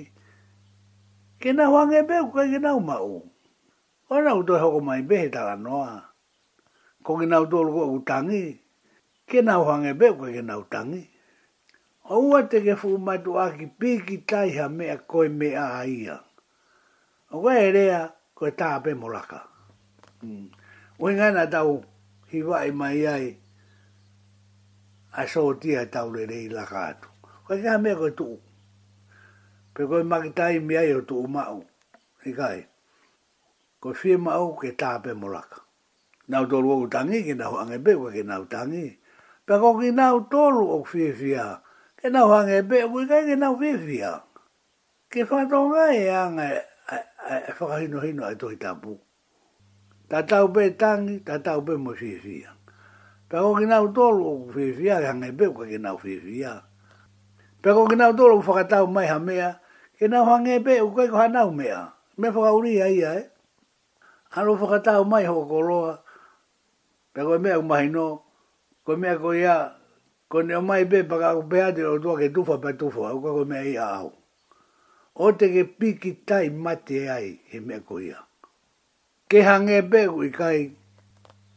[1.43, 3.39] Ke na huangebe u kai ke nau ma uaifi.
[4.15, 5.93] Ora u doi ko mai behe tala noa.
[7.05, 8.45] Ko ki nau tolu ko utangi.
[9.27, 11.03] Ke na nau hange be ko ke u tangi.
[12.13, 16.17] O ua te ke fuu matu ki piki taiha mea koe mea aia.
[17.33, 18.01] O koe e rea
[18.37, 19.41] koe taa mo laka.
[20.23, 20.47] Mm.
[21.03, 21.71] Ue ngana tau
[22.33, 23.27] hiwai mai ai
[25.11, 27.09] a so sootia tau le rei laka atu.
[27.47, 28.27] Koe kea mea koe tu.
[29.75, 31.59] Pe koe makitai mea yo tuu mau.
[32.29, 32.59] Ikai.
[32.59, 32.70] E
[33.81, 35.57] ko fie ma au ke tā pe molaka.
[36.28, 38.85] Nā utolu o utangi, ke nā huange be, ko ke nā utangi.
[39.49, 41.57] Pea ko ki nā utolu o fie fia,
[41.97, 44.12] ke nā huange be, ko i kai ke nā fie fia.
[45.11, 48.95] Ke whatonga e anga e whakahino hino ai tohi tāpū.
[50.11, 52.53] Tā tau pe tangi, tā tau pe mo fie fia.
[53.33, 56.20] Pea ko ki nā utolu o fie fia, ke hange be, ko ke nā fie
[56.20, 56.55] fia.
[57.64, 59.55] Pea ko ki nā utolu o whakatau mai hamea,
[59.99, 61.83] ke nā huange be, ko ke nā mea.
[62.20, 63.18] Me whakauri ai ai.
[63.18, 63.26] Eh?
[64.31, 65.95] Hano whakatau mai hoko roa.
[67.14, 68.22] Pea koe mea kumahi no.
[68.87, 69.74] Koe mea koe ia.
[70.31, 73.11] Koe ne o mai be paka ako pea te o tua ke tufa pa tufa.
[73.11, 74.12] Au koe mea ia au.
[75.14, 78.20] O te ke piki tai mate ai he mea koe ia.
[79.28, 80.61] Ke hange pe kui kai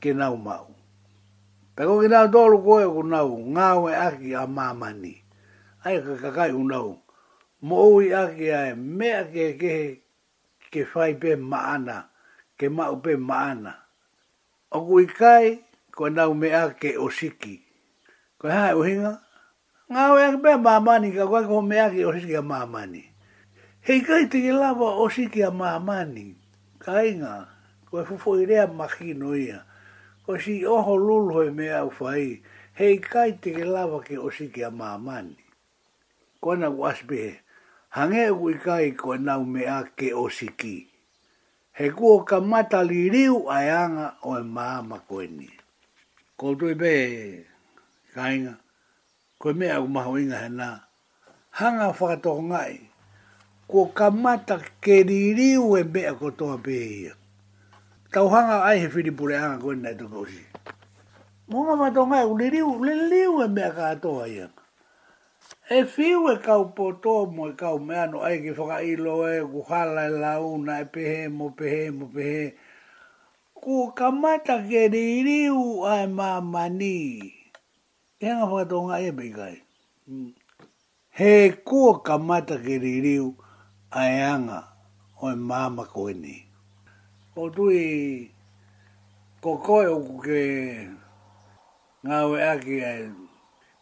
[0.01, 0.67] ke nau mau.
[1.77, 3.29] Pea koe ke nau tolu koe ku nau.
[3.53, 5.13] Ngāwe aki a mamani.
[5.85, 6.89] Ai ka kakai unau.
[7.67, 9.73] Mo ui aki ai mea ke ke
[10.73, 12.09] ke whai pe maana.
[12.09, 12.12] Mea
[12.57, 13.73] ke maupe pe maana.
[14.69, 15.61] O kui kai,
[15.93, 17.55] koe nau mea ke osiki.
[18.37, 19.13] Koe hae uhinga,
[19.93, 23.03] ngā wea ke pēr maamani, ka koe koe mea ke osiki a maamani.
[23.85, 26.27] Hei kai tiki lawa osiki a maamani,
[26.81, 27.33] ka inga,
[27.89, 29.59] koe fufo i rea makino ia,
[30.25, 32.41] koe si oho lulu hoi mea ufai,
[32.79, 35.37] hei kai tiki lawa ke osiki a maamani.
[36.41, 37.39] Koe na kuasbehe,
[37.95, 40.92] hangea kui kai Koe nau mea ke osiki
[41.79, 45.47] he kua ka mata li riu ai anga o e maa ma koe ni.
[46.39, 46.91] Ko tui pe
[48.13, 48.53] ka inga,
[49.41, 50.69] koe mea u maho inga he nā,
[51.59, 52.75] hanga whakatoko ngai,
[53.69, 57.13] kua ka mata ke li riu e mea ko toa pe ia.
[58.13, 60.43] Tau hanga ai he whiripure anga koe nai tukosi.
[61.49, 64.62] Mo ngama tō ngai, u li riu, li riu e mea ka atoa ianga
[65.69, 69.23] e fiu e kau po tō mo e kau me ano ai ki whaka ilo
[69.31, 72.53] e guhala e launa e pehe mo pehe mo pehe.
[73.55, 77.31] Ko kamata ke ririu ai mā mani.
[78.19, 79.55] E nga whakato ngā e pei kai.
[81.17, 81.33] He
[81.63, 83.31] ku kamata ke ririu
[83.87, 84.59] ai anga
[85.23, 85.75] o e mm.
[85.79, 86.43] ko koe ni.
[87.39, 88.27] O tui
[89.39, 90.43] ko koe o ke
[92.03, 92.91] ngawe we aki e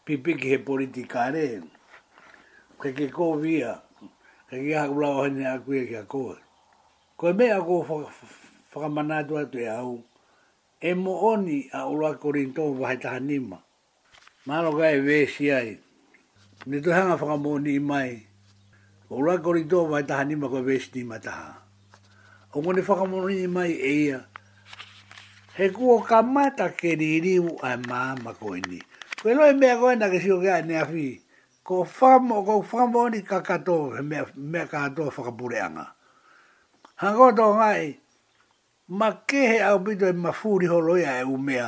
[0.05, 1.70] pipiki he politikare
[2.81, 3.77] ke ke ko via
[4.49, 6.33] ke ki ha kula ho ni aku ke ko
[7.13, 7.95] ko me aku fo
[8.73, 10.01] fo mana do to ya u
[10.81, 13.61] e mo oni a ulo a korinto va ta nima
[14.49, 15.77] ma lo ga e ve si ai
[16.65, 18.17] ni to ha fo mo ni mai
[19.13, 21.61] ulo a korinto va ta nima ko ve si ma ta
[22.49, 24.25] o mo ni fo mai e ia
[25.53, 28.81] he ku o kamata ke ni ri u a ma ma ko ni
[29.21, 31.20] ko lo e me ko na ke si o ga ne a fi
[31.63, 35.85] ko famo ko famo ni kakato me me kakato fakapureanga
[36.97, 37.97] ha go to ngai
[38.99, 41.67] ma ke he au bito e mafuri holoia e umea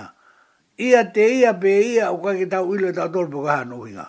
[0.88, 4.06] ia te ia pe ia o kake tau ilo e tau tolpo kaha nohinga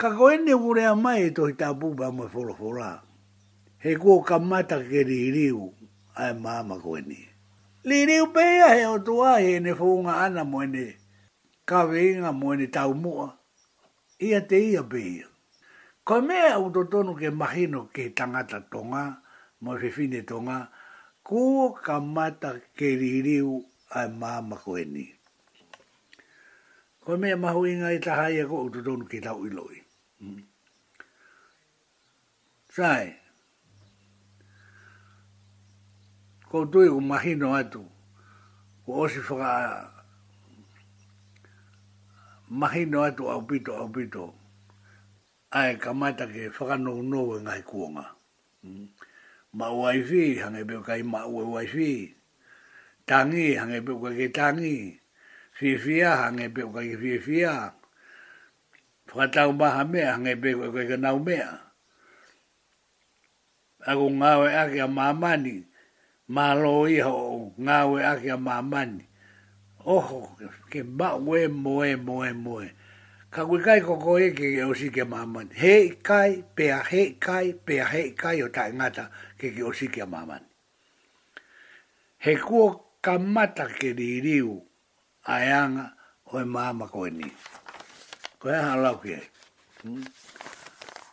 [0.00, 2.88] ka ko ene urea mai e tohi tau pupa ma folofora
[3.84, 5.62] he kuo kamata ke ririu
[6.16, 7.28] ai maama ko ene
[7.82, 10.94] Liriu pēia he o tuā he ne whunga ana moene,
[11.66, 13.26] kawe inga moene tau mua
[14.22, 15.26] ia te ia beia.
[16.06, 19.22] Ko mea au totonu ke mahino ke tangata tonga,
[19.62, 20.70] mo fefine tonga,
[21.22, 23.62] kuo ka mata ke ririu
[23.94, 25.06] ai māma ko eni.
[27.02, 29.82] Ko mea mahu inga i taha ia ko au totonu ke tau iloi.
[30.22, 30.42] Hmm.
[32.72, 33.06] Sae,
[36.50, 37.84] ko tui u mahino atu,
[38.86, 39.91] ko osi whakaa
[42.60, 44.24] mahi no atu au pito au pito
[45.56, 48.06] ai kamata ke whakano no e ngai kuonga
[48.64, 48.86] hmm?
[49.56, 51.92] ma uai fi hange peo kai ma ua uai fi
[53.08, 54.76] tangi hange peo kai ke tangi
[55.56, 57.72] fifia hange peo kai ke fifia
[59.16, 61.50] whakatau maha mea hange peo kai ke nau mea
[63.88, 65.56] ako ngawe ake a mamani
[66.36, 67.16] ma lo iho
[67.56, 69.08] ngawe ake a mamani
[69.86, 70.36] oho,
[70.70, 72.66] ke ma ue moe moe moe.
[73.30, 75.48] Ka ui kai koko e ke ke osi ke maman.
[75.54, 79.08] He kai, pea he kai, pea he kai o tae ngata
[79.38, 80.40] ke ke osi ke maman.
[82.18, 84.60] He kuo mata ke ririu
[85.26, 85.92] ayanga
[86.32, 87.26] o e maama koe ni.
[88.38, 89.26] Koe ha lau ki ei.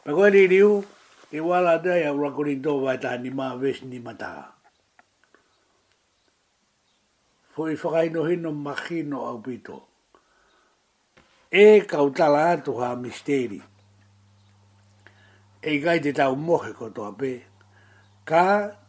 [0.03, 0.84] Pa koe ririu,
[1.34, 4.59] i wala dea ya urakurin tō vai tā ni maa vesi ni mataa
[7.60, 9.78] po i whakaino hino makino au pito.
[11.51, 13.60] E kautala atu ha misteri.
[15.70, 17.32] E gai te tau mohe ko toa pe.
[18.30, 18.45] Ka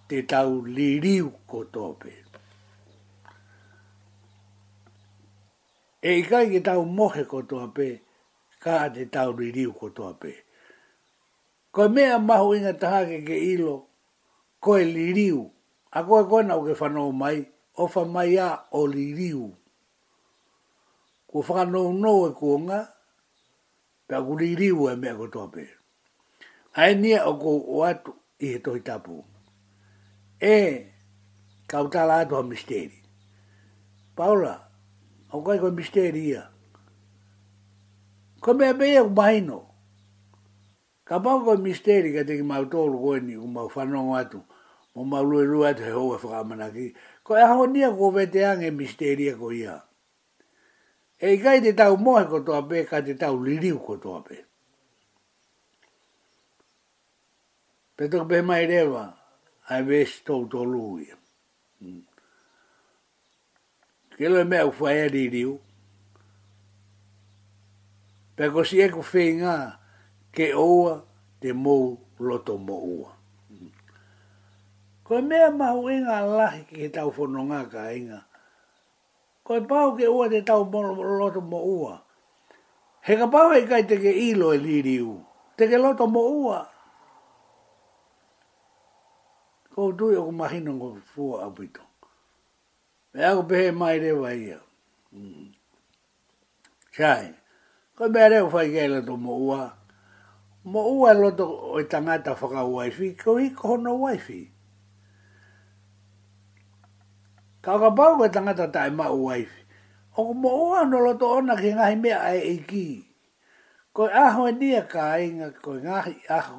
[0.09, 2.13] te tau liriu ko toa pe.
[6.03, 7.89] E gai te tau mohe ko toa pe.
[8.63, 10.33] Ka te tau liriu ko toa pe.
[11.75, 13.75] Ko mea maho inga taha ke ke ilo.
[14.65, 15.41] Ko liriu.
[15.97, 17.39] A koe koe nau ke whanau mai
[17.81, 19.49] o fa mai a o li riu.
[21.31, 22.81] Ko whaka nou nou e kuonga,
[24.07, 25.65] pe a li riu e mea kotope.
[26.81, 28.11] Ai nia o ko o atu
[28.45, 29.17] i he toi tapu.
[30.41, 30.57] E,
[31.71, 32.99] kautala atu a misteri.
[34.17, 34.55] Paula,
[35.35, 36.45] o kai ko misteri ia.
[38.43, 39.59] Ko mea bea o baino.
[41.09, 44.41] Ka pao koe misteri ka teki mautolu koe ni ku mau whanongo atu.
[44.95, 46.17] Mo mau lue lue atu he hoa
[46.67, 46.87] e ki
[47.31, 49.77] ko e aho nia ko vete ang e misteria ko ia.
[51.15, 54.37] E gai te tau mohe ko toa pe, ka te tau liriu ko toa pe.
[57.97, 59.05] Pe toko pe mai rewa,
[59.71, 61.07] ai vesi tau to lui.
[61.81, 62.03] Hmm.
[64.19, 65.53] Kelo e mea ufa e liriu.
[68.37, 69.57] Pe ko si e ko whenga,
[70.35, 70.95] ke oua
[71.41, 71.85] te mou
[72.27, 73.13] loto mou ua.
[75.11, 78.23] Ko mea mahu inga lahi ki tau whanonga ka inga.
[79.43, 81.95] Ko e pau ke ua te tau loto mo ua.
[83.03, 85.19] He ka pau hei kai teke ilo li e liri u.
[85.59, 86.63] Teke loto mo ua.
[89.75, 91.83] Ko tui o kumahino ko fua apito.
[93.13, 94.61] Me ako be mai rewa ia.
[96.95, 97.35] Chai.
[97.35, 97.37] Mm.
[97.99, 99.75] Ko mea reo fai kei loto mo ua.
[100.71, 103.17] Mo ua loto o i tangata whakau waifi.
[103.19, 103.99] Ko hiko hono waifi.
[103.99, 104.59] Ko hiko hono
[107.61, 109.61] Ka ka pau ka tangata tai e mau waifi.
[110.19, 112.55] O ko mo oa no loto ona ki ngahi mea ai e
[113.95, 116.59] Ko e aho e nia ka inga ko ngahi aho.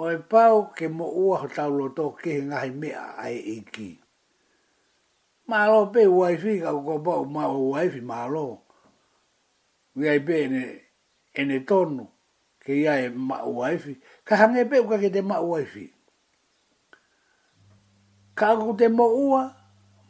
[0.00, 3.88] O e pau ke mo oa ho tau loto ki ngahi mea ai e ki.
[5.50, 8.48] Ma alo pe waifi ka ko pau mau waifi ma alo.
[9.98, 10.34] Ui ai pe
[11.38, 12.04] ene, tonu
[12.62, 13.92] ke ia e mau waifi.
[14.26, 15.84] Ka hange pe uka ke te mau waifi.
[18.38, 18.86] Ka ako te mo oa.
[18.86, 19.57] Ka ako te mo oa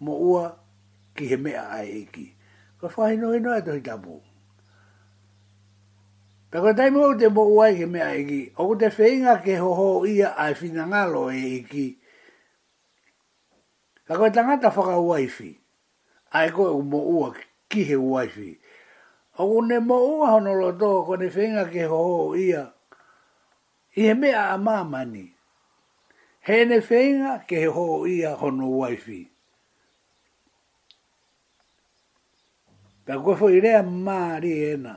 [0.03, 0.45] mo ua
[1.15, 2.35] ki he mea ai eki.
[2.81, 4.23] Ka whahi no he e tohi tapu.
[6.51, 8.79] Ta kwa taimu au te e e mo ua ki he mea eki, o ku
[8.79, 11.87] te whainga ke hoho ia ai whina ngalo e eki.
[14.07, 15.59] Ta kwa tangata whaka uaifi,
[16.33, 17.35] ai koe u mo ua
[17.69, 18.57] ki he uaifi.
[19.39, 22.71] O ku ne mo ua honolo to, ko ne whainga ke hoho ia,
[23.99, 25.27] i he mea a mamani.
[26.47, 29.21] He ne whainga ke hoho ia hono He ne ia hono uaifi.
[33.09, 34.91] Pea koe fo i rea maari ena,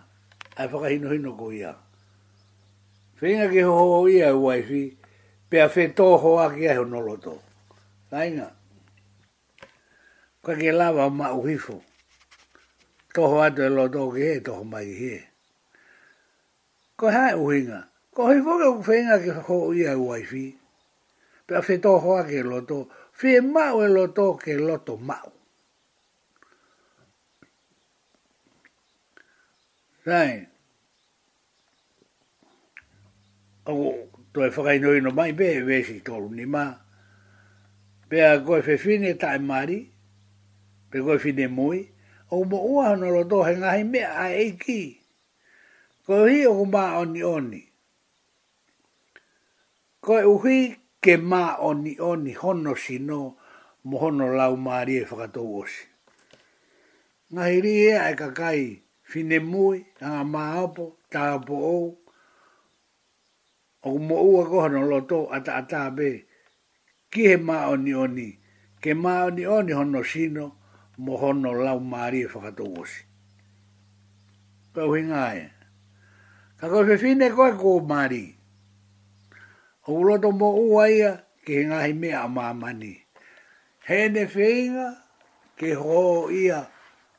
[0.59, 1.71] ai whakahino hino ko ia.
[3.21, 4.81] Whenga ke ho ho ia e waifi,
[5.49, 7.35] pea whe tōho a ke ahe onoloto.
[8.11, 8.47] Tainga.
[10.43, 11.77] Koe ke lawa ma uhifo.
[13.15, 15.15] Tōho atu e loto ke he, tōho mai ke he.
[16.99, 17.79] Koe hae uhinga.
[18.11, 20.45] Koe hui fo ke u whenga ke ho ia e waifi.
[21.47, 22.89] Pea whe tōho a ke loto.
[23.21, 25.31] Whe mau e loto ke loto mau.
[30.03, 30.41] Rai.
[33.69, 33.93] Ako
[34.33, 36.73] toi whakainoi no mai, be e wesi tolu ni ma.
[38.09, 39.79] Be a koe whewhine tae mari,
[40.89, 41.79] pe koe whine mui,
[42.33, 44.81] o mo ua hana lo to he ngahi mea a eiki.
[46.05, 47.61] Ko hi o ko maa oni oni.
[50.03, 50.57] Ko e uhi
[51.03, 53.37] ke maa oni oni hono sino
[53.87, 55.83] mo hono lau maari e whakatou osi.
[57.37, 58.61] Ngahi ri hea e kakai
[59.11, 61.87] fine mui, tanga maapo, tanga po ou,
[63.83, 66.09] o mo ua kohano to ata ata be,
[67.11, 68.29] ki he maa oni oni,
[68.79, 70.45] ke maa oni oni hono sino,
[71.03, 73.03] mo hono lau maari e whakato uosi.
[74.73, 75.39] Kau he ngai,
[76.57, 78.25] ka koe fe fine koe ko mari
[79.91, 82.95] o loto mo ua ai ke he me mea a maa mani,
[83.87, 84.87] he ne feinga,
[85.59, 86.61] ke ho ia,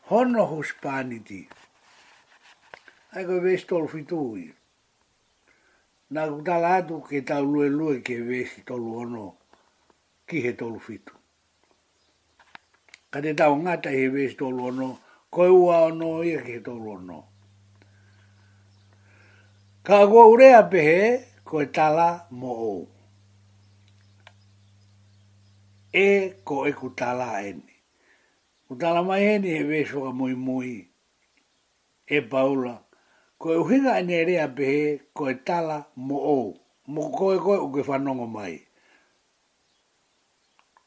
[0.09, 1.40] hono hospaniti, hono hospaniti,
[3.12, 4.47] ai ko vesi tolu fitui.
[6.16, 9.36] Nā che tala atu ke tau lue lue ke vesi tolu ono
[10.28, 11.12] ki he tolu fitu.
[13.10, 14.89] Ka te tau ngata he vesi tolu ono,
[15.30, 17.24] koe ua ono ia ki he tolu ono.
[19.84, 22.86] Ka kua urea pehe, koe tala mo ou.
[25.93, 26.09] E
[26.44, 27.72] ko e ku tala eni.
[28.68, 30.78] Ku tala mai eni he vesi waka mui mui.
[32.06, 32.81] E paula,
[33.43, 34.82] ko e uhinga e nerea pehe
[35.16, 36.48] ko e tala mo ou.
[36.93, 38.55] Mo koe koe uke whanongo mai.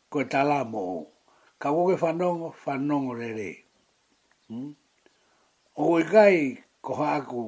[0.10, 1.04] Ko e tala mo ou.
[1.62, 3.52] Ka uke whanongo, whanongo nere.
[4.50, 4.72] Hmm?
[5.78, 6.38] O kai
[6.84, 7.46] ko haku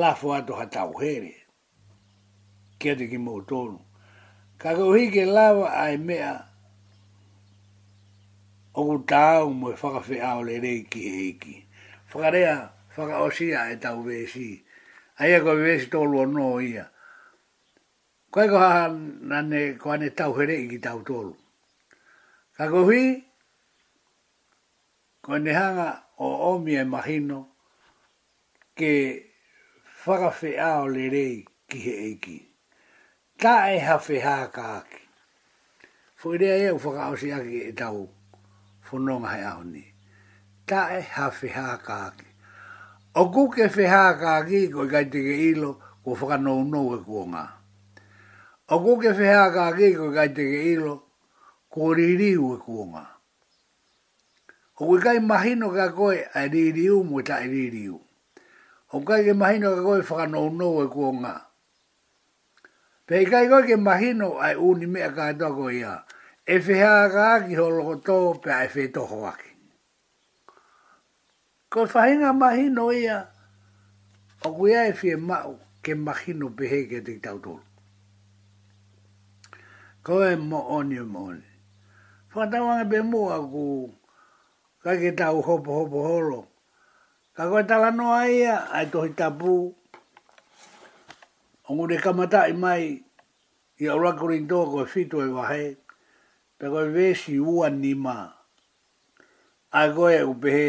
[0.00, 1.32] lafo ato ha tau here.
[2.78, 3.78] Kia te ki mou tonu.
[4.60, 6.32] Ka ke lava a e mea
[8.76, 11.54] o ku tāu mo e whakawhi ao le rei ki e heiki.
[12.12, 14.64] Whakarea, whaka osia e tau vesi.
[15.20, 16.88] Ai ako e vesi tolu no ia.
[18.32, 18.88] Koe ko haa
[19.20, 21.36] nane ko ane tau here iki tau tolu.
[22.56, 23.20] Ka ko hui,
[25.22, 27.40] ko ane hanga o omi e mahino
[28.76, 28.92] ke
[30.04, 32.36] whaka fe ao le rei ki he eiki.
[33.36, 35.02] Ta e hawhi haka aki.
[36.16, 38.08] Fuirea e u whaka osia ki e tau
[38.80, 39.84] fononga hai aho ni.
[40.64, 42.25] Ta e hawhi haka aki.
[43.16, 47.44] O ke feha ka ki ko i kaitike ilo ko whakano no e kua ngā.
[48.68, 50.94] O kuke feha ka ki ko i kaitike ilo
[51.72, 53.04] ko ririu e kua ngā.
[54.76, 57.96] O kui kai mahino ka koe a ririu mo ta i ririu.
[58.92, 61.34] O kai ke mahino ka koe whakano no e kua ngā.
[63.08, 66.02] Pei kai koe ke mahino ai uni mea ka atoko ia.
[66.44, 69.24] E feha ka ki holo ko tō pe ai fe toho
[71.70, 73.26] ko fahinga mahi no ia
[74.46, 77.62] o kuia e fie mau ke mahi no pehe ke te tau tolu.
[80.06, 81.48] Ko e mo oni mo oni.
[82.32, 83.90] Whatawanga pe mua ku
[84.82, 86.40] ka ke tau hopo hopo holo.
[87.34, 89.74] Ka koe tala noa ia ai tohi tapu.
[91.66, 92.84] O ngure kamata i mai
[93.82, 95.64] i au rakurin toa koe fitu e wahe.
[96.58, 98.16] Pe koe vesi ua nima.
[99.76, 100.68] Ai koe upehe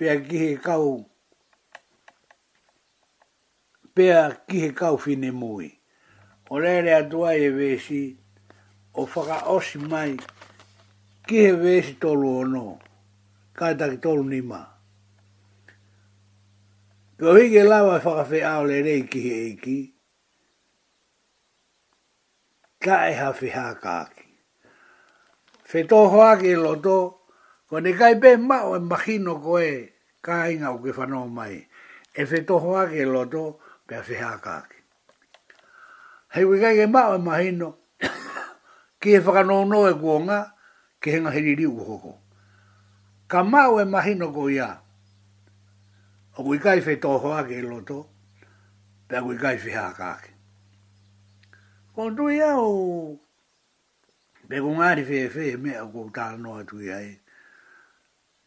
[0.00, 1.04] pea ki he kau
[3.94, 5.68] pea ki he kau fine mui.
[6.50, 8.16] O rere atua e vesi
[8.94, 10.16] o whaka osi mai
[11.26, 12.64] ki he vesi tolu o no
[13.56, 14.60] kaita ki tolu ni ma.
[17.16, 19.78] Pea hige lawa e whaka whea o le rei ki he eiki
[22.84, 24.24] ka e hawhi hākāki.
[25.70, 27.19] Whetoho ake loto,
[27.70, 29.74] Ko ne kai pe ma o imagino ko e
[30.26, 31.54] kai nga o ke fano mai.
[32.14, 33.42] E fe to hoa ke loto
[33.86, 34.78] pe a feha kake.
[36.34, 37.68] Hei wika ke ma o e imagino
[39.00, 40.38] ki e whakano no e kua nga
[41.00, 42.12] ke henga hiriri u hoko.
[43.30, 44.68] Ka ma o e imagino ko ia
[46.42, 47.98] o wika i fe to hoa ke loto
[49.06, 50.30] pe a wika i feha kake.
[51.94, 53.14] Ko ntu ia o
[54.50, 57.10] pe kongari fe fe me a kua tāna noa tui ai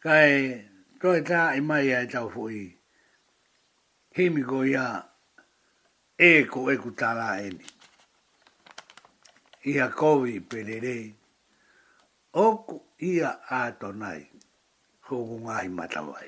[0.04, 0.60] kai
[1.02, 2.64] koe tā i e mai ai tau fuhi.
[4.18, 4.86] Himi ko ia
[6.28, 7.66] e ko e ku tāra eni.
[9.72, 10.98] Ia kovi pelere,
[12.36, 12.76] oku
[13.10, 13.30] ia
[13.62, 14.22] ato nai,
[15.08, 16.28] hoku ngahi matawai.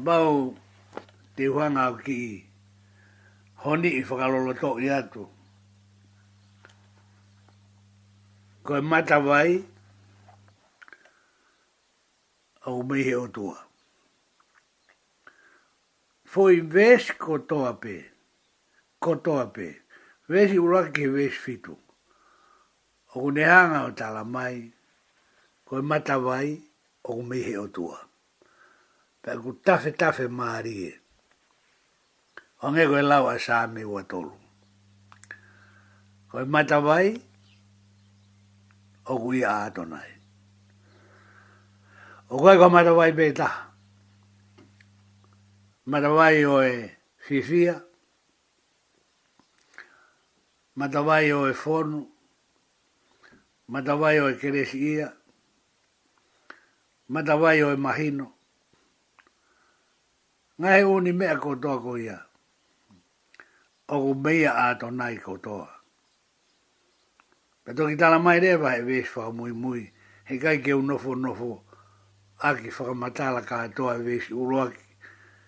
[0.00, 0.32] Abau
[1.36, 2.20] te huanga o ki
[3.66, 5.24] honi i whakalolo tō i atu.
[8.64, 9.74] Koe matawai, matawai,
[12.68, 13.58] au mei he o tua.
[16.32, 17.94] Foi ves ko toa pe,
[19.02, 19.66] ko toa pe,
[20.30, 21.74] ves uraki ke ves fitu.
[23.12, 24.56] O ku nehanga o tala mai,
[25.66, 26.20] ko i mata o
[27.04, 27.12] ku
[27.44, 27.98] he o tua.
[29.22, 30.92] Pe ku tafe tafe maarie.
[32.62, 34.34] O nge koe lau a saame ua tolu.
[36.28, 36.82] Ko i mata o
[39.22, 40.10] ku i aatonai.
[42.26, 43.70] O koe ko marawai pe taha.
[45.90, 46.90] Marawai o e
[47.24, 47.74] fifia.
[50.78, 52.00] Matawai o e fonu.
[53.70, 55.12] Matawai o e keresia.
[57.08, 58.26] Matawai o e mahino.
[60.60, 62.18] Ngai uni mea kotoa ko ia.
[63.86, 65.68] O ku meia a tonai kotoa.
[67.62, 69.82] Pe toki tala mai rewa e vesh wha mui mui.
[70.26, 71.22] He kai ke unofo nofo.
[71.54, 71.65] nofo
[72.38, 74.72] aki whakamatala ka atoa e vesi uroa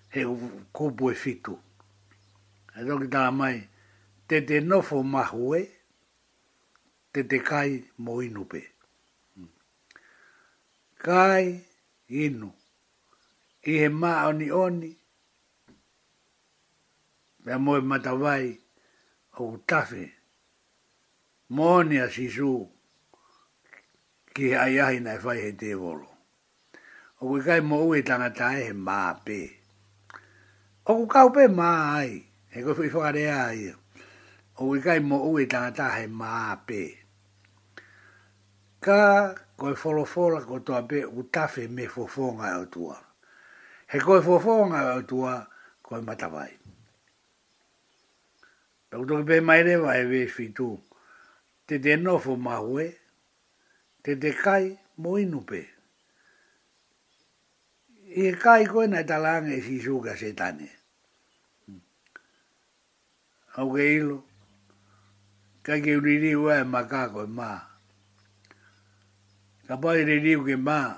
[0.08, 0.24] he
[0.72, 1.58] kupu e fitu.
[2.76, 3.60] E toki tā mai,
[4.28, 5.60] te te nofo mahue,
[7.12, 8.60] te te kai mo inupe.
[9.34, 9.48] Hmm.
[10.98, 11.60] Kai
[12.08, 12.52] inu.
[13.66, 14.96] I he ma oni oni,
[17.44, 18.58] me a moe matawai
[19.38, 20.12] o tafe,
[21.50, 22.68] mo oni a sisu,
[24.34, 26.07] ki ai ai na fai he te volo
[27.20, 29.40] o ke kai mo ue tangata e he maa pe.
[30.86, 32.10] O ku kau pe maa ai,
[32.54, 33.74] he koe fui whakarea ai,
[34.62, 36.82] o ke kai mo ue tangata he maa pe.
[38.84, 38.98] Ka
[39.58, 42.94] koe wholofola ko toa pe utafe me fofonga e au tua.
[43.90, 45.32] He koe fofonga e au tua
[45.82, 46.52] koe matawai.
[48.90, 50.70] Pau toki pe mai rewa e we fitu,
[51.66, 52.86] te te nofo mahue,
[54.06, 54.64] te te kai
[55.02, 55.26] mo inupe.
[55.26, 55.62] Te mo inupe
[58.16, 60.68] i e kai koe nai talanga i fisuka se tane.
[63.60, 64.18] Au ke ilo,
[65.62, 67.60] kai ke uriri ua e makako e maa.
[69.68, 70.88] Ka pai uriri uke maa,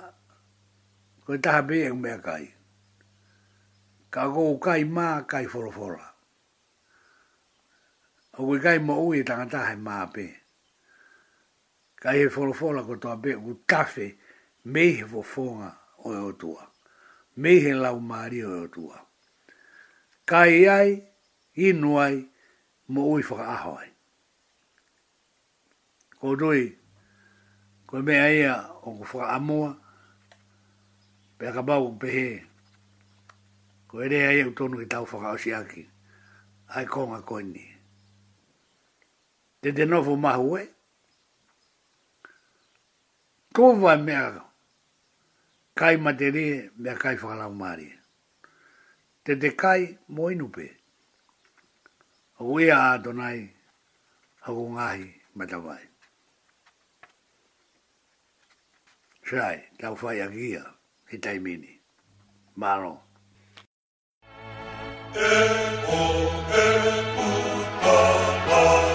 [1.25, 2.45] koe taha pe e umea kai.
[4.13, 6.07] Ka kou kai maa kai forofora.
[8.39, 10.25] Au ke kai mo ui e tangataha e maa pe.
[12.01, 14.15] Kai e forofora koe toa pe u tafe
[14.65, 15.69] mehe fofonga
[16.07, 16.70] o e otua
[17.41, 18.97] mei he lau maari o tua.
[20.29, 20.89] Kai e ai,
[21.67, 22.17] inu ai,
[22.93, 23.89] mo ui whaka aho ai.
[26.19, 26.65] Ko dui,
[27.89, 28.55] ko mea ia
[28.85, 29.69] o ku whaka amua,
[31.37, 32.27] pe aka bau un pehe,
[33.89, 35.83] ko ere ai au tonu ki tau whaka osi aki,
[36.75, 37.65] ai konga koini.
[39.61, 40.63] Te te nofu mahu e,
[43.55, 44.50] ko vai mea kao,
[45.79, 46.45] kai materi
[46.83, 47.89] me kai whakalau maari.
[49.23, 50.67] Te te kai mo inupe.
[52.37, 53.39] Hau ea a donai,
[54.45, 55.05] hau ngahi
[55.37, 55.83] matawai.
[59.27, 60.63] Shai, tau whai a gia,
[61.09, 61.73] he tai mini.
[62.61, 62.93] Maro.
[65.31, 65.31] E
[66.01, 66.05] o
[66.67, 66.67] e
[67.27, 67.31] o
[67.81, 68.01] ta
[68.47, 68.90] ta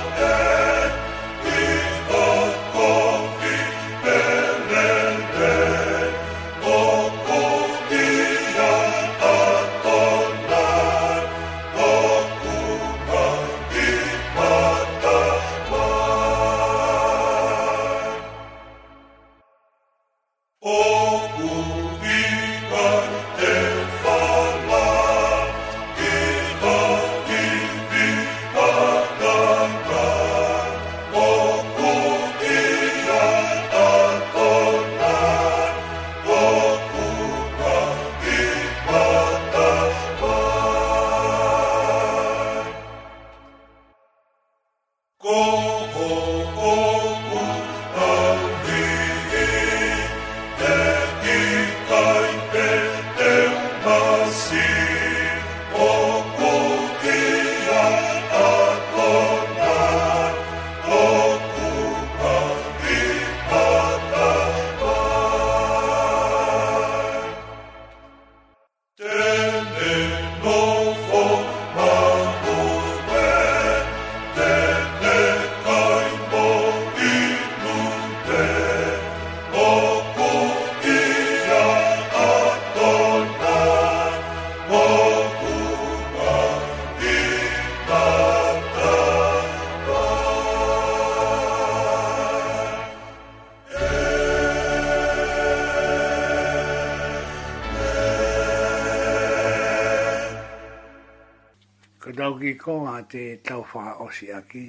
[104.06, 104.64] osi aki,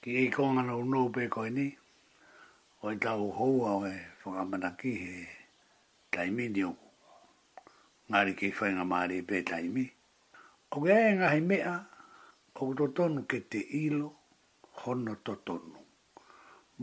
[0.00, 1.66] ki i konga nau nou pe koe ni,
[2.84, 5.12] o i tau hou au e whakamana ki he
[6.14, 6.88] taimi ni oku.
[8.08, 9.84] Ngāri ki whainga maari pe taimi.
[10.74, 11.74] O ke ae ngahi mea,
[12.58, 14.08] o ku tonu ke te ilo,
[14.80, 15.76] hono to tonu.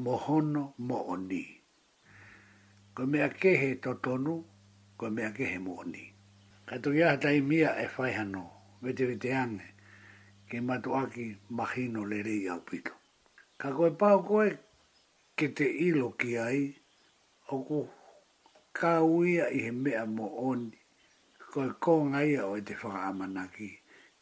[0.03, 1.43] Mo hono mo oni.
[2.95, 4.35] Ko mea ke he to tonu,
[4.97, 6.05] ko mea ke he mo oni.
[6.67, 8.43] Ka tu ia taimia e whaihano,
[8.83, 9.67] vete vete ane,
[10.47, 12.93] ke matu aki mahino le rei au pito.
[13.59, 14.47] Ka koe pau koe
[15.37, 16.61] ke te ilo ki ai,
[17.51, 17.79] o ku
[18.77, 20.77] ka uia i he mea mo oni,
[21.51, 23.69] koe konga ia o e te whakaamana ki.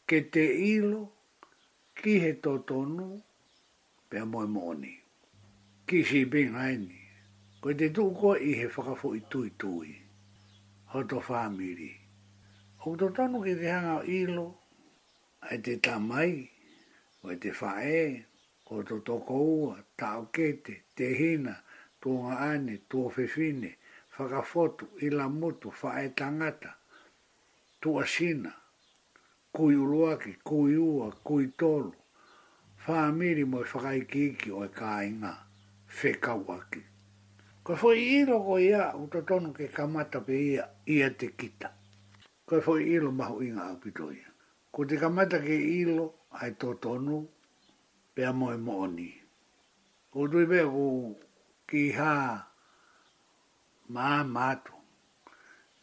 [0.10, 1.02] Ke te ilo
[2.00, 2.52] ki he pe
[4.10, 4.94] pia moe mo oni.
[5.88, 7.00] Ki si bing haini,
[7.62, 9.92] koe te tuku koe i he whakafo i tui tui,
[10.92, 11.92] hoto whamiri.
[12.86, 14.48] O tonu ki te hanga ilo,
[15.50, 16.50] ai te tamai,
[17.22, 18.24] o te whae,
[18.66, 21.54] ko to toko ua, tau kete, te hina,
[22.02, 23.76] tuonga ane, tuo whewhine,
[24.18, 26.74] whakafotu, ilamutu, whae tangata,
[27.80, 28.52] tua sina,
[29.54, 31.94] kui uruaki, kui ua, kui tolu,
[32.88, 35.34] whaamiri mo i whakaikiki o e kāinga,
[36.02, 36.82] whekauaki.
[37.64, 41.70] Ko fwoi ilo ko ia, utotono ke kamata pe ia, ia te kita.
[42.46, 44.34] Ko fwoi ilo mahu inga apitoia
[44.76, 47.22] ko te kamata ke ilo ai tō tonu
[48.12, 49.08] pe a moe mooni.
[50.12, 50.84] Ko tui pe ko
[51.64, 52.16] ki ha
[53.96, 54.76] mā mātu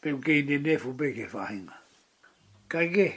[0.05, 1.77] pe u kei ne nefu pe ke whahinga.
[2.69, 3.09] Ka ke,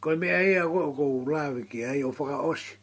[0.00, 2.80] ko me ai e a ko ko ulawe ki ai o whaka osi,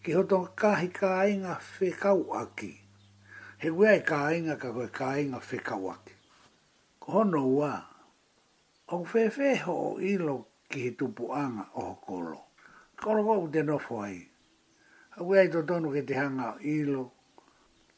[0.00, 2.72] ki hoto kahi ka inga whekau aki.
[3.60, 6.16] He wea e ka inga ka koe ka inga whekau aki.
[6.96, 7.74] Ko hono ua,
[8.88, 12.38] o whewe ho ilo ki he tupu anga o hokolo.
[13.02, 14.20] Kono kou te nofo ai.
[15.18, 17.02] A wei to tonu ke te hanga o ilo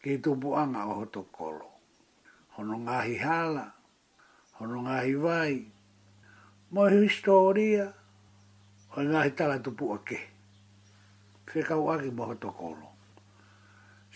[0.01, 1.69] ki he tupu anga o hotokolo.
[2.57, 3.67] Hono ngahi hala,
[4.57, 5.55] hono ngahi vai,
[6.73, 7.85] moi historia,
[8.97, 10.19] o e ngahi tala tupu ake.
[11.53, 12.89] Whekau aki mo hotokolo.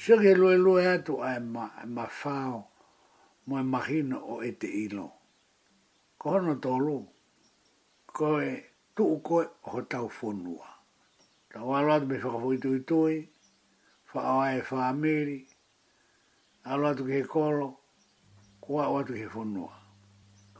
[0.00, 2.58] Sio ke lue lue atu ai e ma, e ma fao,
[3.48, 5.08] moi mahino o ete ilo.
[6.20, 6.56] Kono tolu.
[6.56, 6.98] Kono tolu
[8.16, 8.62] koe,
[8.96, 10.66] tuu koe o ho tau whonua.
[11.52, 13.16] Ta wala me whakafoi tui tui,
[14.14, 15.40] whaawa e whaamiri,
[16.64, 17.68] alo atu ke kolo,
[18.60, 19.72] kua o atu ke whonua.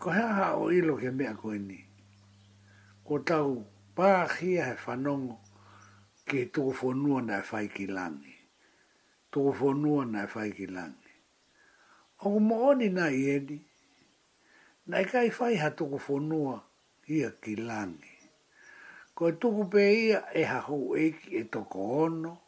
[0.00, 1.80] Ko hea ha o ilo ke mea koe ni.
[3.06, 3.64] Ko tau
[3.96, 5.38] pāhia he whanongo
[6.28, 8.34] ke tuu whonua na e whai ki langi.
[9.32, 11.12] Tuu whonua na e whai ki langi.
[12.20, 13.56] O mooni nai e na
[14.92, 16.65] nai kai whai ha tuu whonua,
[17.06, 18.10] ia ki langi.
[19.14, 22.38] Ko e tuku pe ia e hahu eki e toko ono,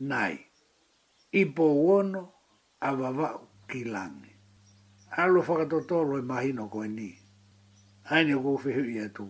[0.00, 0.38] nai,
[1.34, 1.66] ipo
[1.96, 2.22] ono
[2.80, 4.32] a wawau ki langi.
[5.16, 7.10] Alo whakatotolo e mahino koe ni.
[8.10, 9.26] Aine ko whehu ia tu,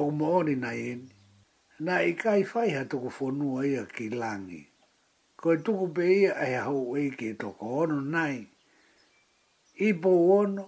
[0.00, 1.10] o mooni nai eni.
[1.80, 4.62] Na i kai ha tuku whonua ia ki langi.
[5.36, 8.46] Ko e tuku pe ia e hahu eki e toko ono, nai,
[9.88, 10.64] ipo ono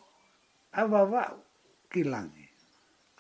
[0.73, 1.37] a wawau
[1.91, 2.44] ki langi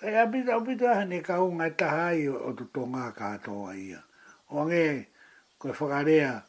[0.04, 3.72] e a bita o bita hane ka o ngai taha o tu tonga ka atoa
[3.76, 4.02] ia.
[4.50, 5.06] O nge,
[5.72, 6.42] fogarea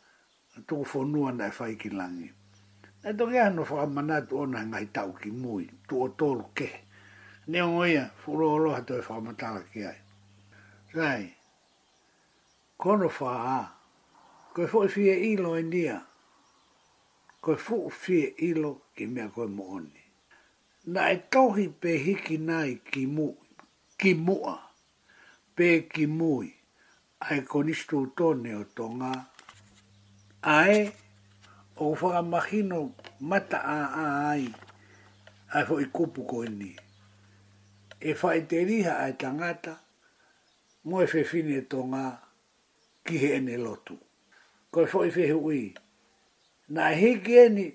[0.56, 2.30] tu tuku whonua na e ki langi.
[3.08, 6.70] E to kia fo whakamanatu o na ngai tau ki mui, tu o tolu ke.
[7.48, 9.98] Ne o ngoia, furo o loha toi e whakamatala ki ai.
[10.94, 11.34] Rai,
[12.78, 13.72] kono whaa,
[14.54, 16.02] koe fo i fie ilo e nia,
[17.42, 20.04] koe fo i fie ilo ki mea koe mooni.
[20.92, 23.36] Na e tohi pe hiki nai ki mui,
[23.98, 24.56] ki mua,
[25.56, 26.50] pe ki mui,
[27.28, 29.12] ai konisto tone o tonga.
[30.42, 30.92] ai
[31.84, 32.80] o whakamahino
[33.30, 33.80] mata a
[34.32, 34.44] ai,
[35.54, 36.72] ai fo i kupu ko ini.
[38.00, 39.74] E whae te riha ai tangata,
[40.88, 42.06] mo e whewhine e tonga
[43.06, 43.96] ki he ene lotu.
[44.72, 45.62] Ko e whae whehe ui,
[46.74, 47.66] na e heke ene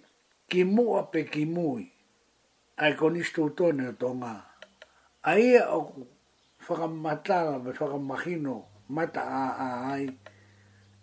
[0.51, 1.85] ki mua pe ki mui,
[2.83, 4.35] ai konisto tone o tonga
[5.23, 6.07] ai o
[6.59, 7.97] faka mata la me faka
[8.89, 9.21] mata
[9.91, 10.09] ai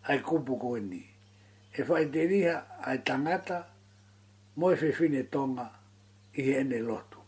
[0.07, 1.01] ai kupu ko ni
[1.71, 3.57] e fai te riha ai tangata
[4.57, 5.69] mo e fe fine tonga
[6.33, 7.19] i ene lotu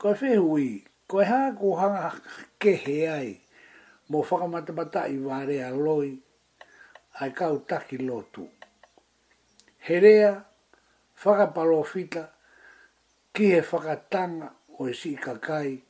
[0.00, 2.12] ko fe hui ko e ha ko hanga
[2.60, 3.40] ke he ai
[4.10, 6.20] mo faka mata mata i ware a loi
[7.20, 8.44] ai kau taki lotu
[9.88, 10.44] herea
[11.14, 12.22] faka palofita
[13.34, 14.48] ki e he fakatanga
[14.80, 15.82] o e si kakai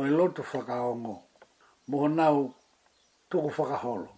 [0.00, 1.14] o i e loto whakaongo.
[1.90, 2.54] mo nau
[3.30, 4.08] tuku whakaholo.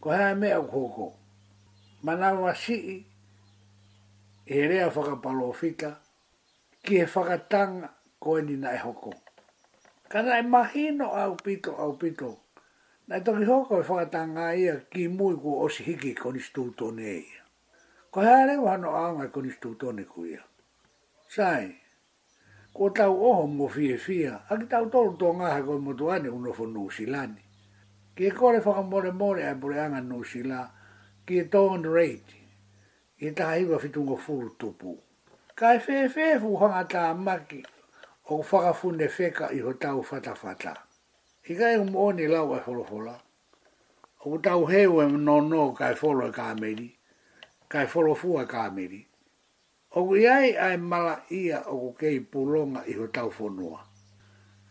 [0.00, 1.14] Ko hea mea koko,
[2.02, 3.04] Ma nau a sii i
[4.46, 5.90] e rea whakapalo o fika
[6.84, 7.88] ki he whakatanga
[8.20, 9.12] ko e nina e hoko.
[10.10, 12.30] Ka nai mahino au pito au pito.
[13.08, 17.42] Nai toki hoko e whakatanga ia ki mui ku osi hiki konistu tone ia.
[18.12, 20.42] Ko hea rewa hano ko konistu tone ku ia.
[21.28, 21.66] Sai
[22.78, 26.30] ko tau oho mo fie fia, a ki tau tolu tō ngāha koi motu ane
[26.30, 26.86] uno fo New
[28.14, 30.70] Ki e kore whakamore more ai pure anga New Zealand,
[31.26, 32.22] ki e tōan reit,
[33.22, 34.94] i e taha iwa fitungo furu tupu.
[35.56, 37.60] Ka e fē fē fu hanga tā maki,
[38.30, 40.74] o whakafune feka i ho tau fata fata.
[41.50, 43.14] I kai umu oni lau e wholofola,
[44.26, 46.88] o tau heu e nono ka e wholo e kāmeri,
[47.70, 48.98] ka e wholofua kāmeri
[49.90, 53.80] o ku ai mala ia o ku kei pulonga i ho tau whonua.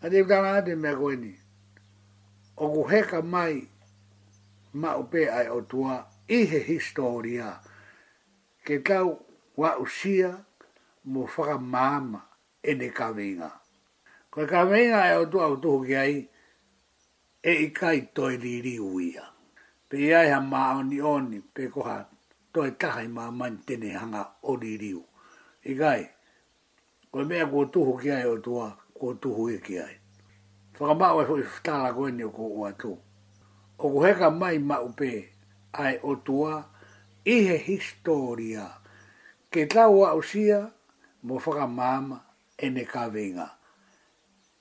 [0.03, 1.33] A te utana ate mea koeni,
[2.57, 3.55] o ku heka mai
[4.81, 5.93] ma upe ai o tua
[6.29, 7.57] i he historia
[8.65, 9.25] ke tau
[9.57, 10.37] wa usia
[11.07, 12.21] mo whaka maama
[12.61, 13.49] e ne kawinga.
[14.31, 16.19] Koe kawinga e o tua o tuhu ki ai
[17.41, 19.25] e i kai toi riri uia.
[19.89, 21.97] Pe iai ha maoni oni pe koha
[22.53, 24.93] toi taha i maa mani hanga o riri
[25.67, 26.07] i gai.
[27.11, 29.95] Koe mea kua tuhu ki ai o tua, kua tuhu i ki ai.
[30.79, 32.91] Whakamau e fwoi whtala koe ni o kua ua tu.
[33.79, 35.11] O ku heka mai ma upe
[35.73, 36.63] ai o tua,
[37.25, 38.67] he historia.
[39.51, 40.71] Ke tau a usia,
[41.23, 42.21] mo whakamama
[42.57, 43.49] e ne ka venga.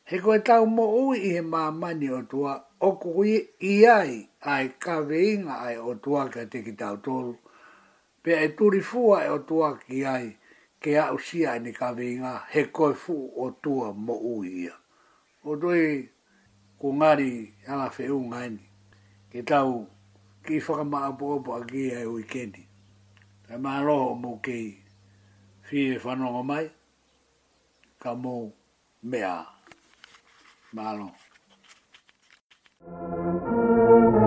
[0.04, 5.00] He koe tau mo ui ihe mamani o tua, o kui i ai ai ka
[5.00, 7.36] venga ai o tua ka teki tau tolu.
[8.22, 10.26] Pea e turi fua e o tua ki ai,
[10.86, 13.14] ke a o sia ni ka vinga he koe fu
[13.44, 14.72] o tua mo uia.
[15.44, 16.06] O doi
[16.78, 17.32] ku ngari
[17.66, 18.62] ala fe u ngani
[19.30, 19.72] ke tau
[20.46, 22.62] ki whaka maa pōpō a ki e ui kendi.
[23.48, 24.58] Ta maa roho mo ki
[25.68, 26.66] whiwe whanonga mai
[28.02, 28.34] ka mō
[29.10, 29.34] mea.
[30.72, 31.18] Maa roho.
[32.86, 34.25] Thank you.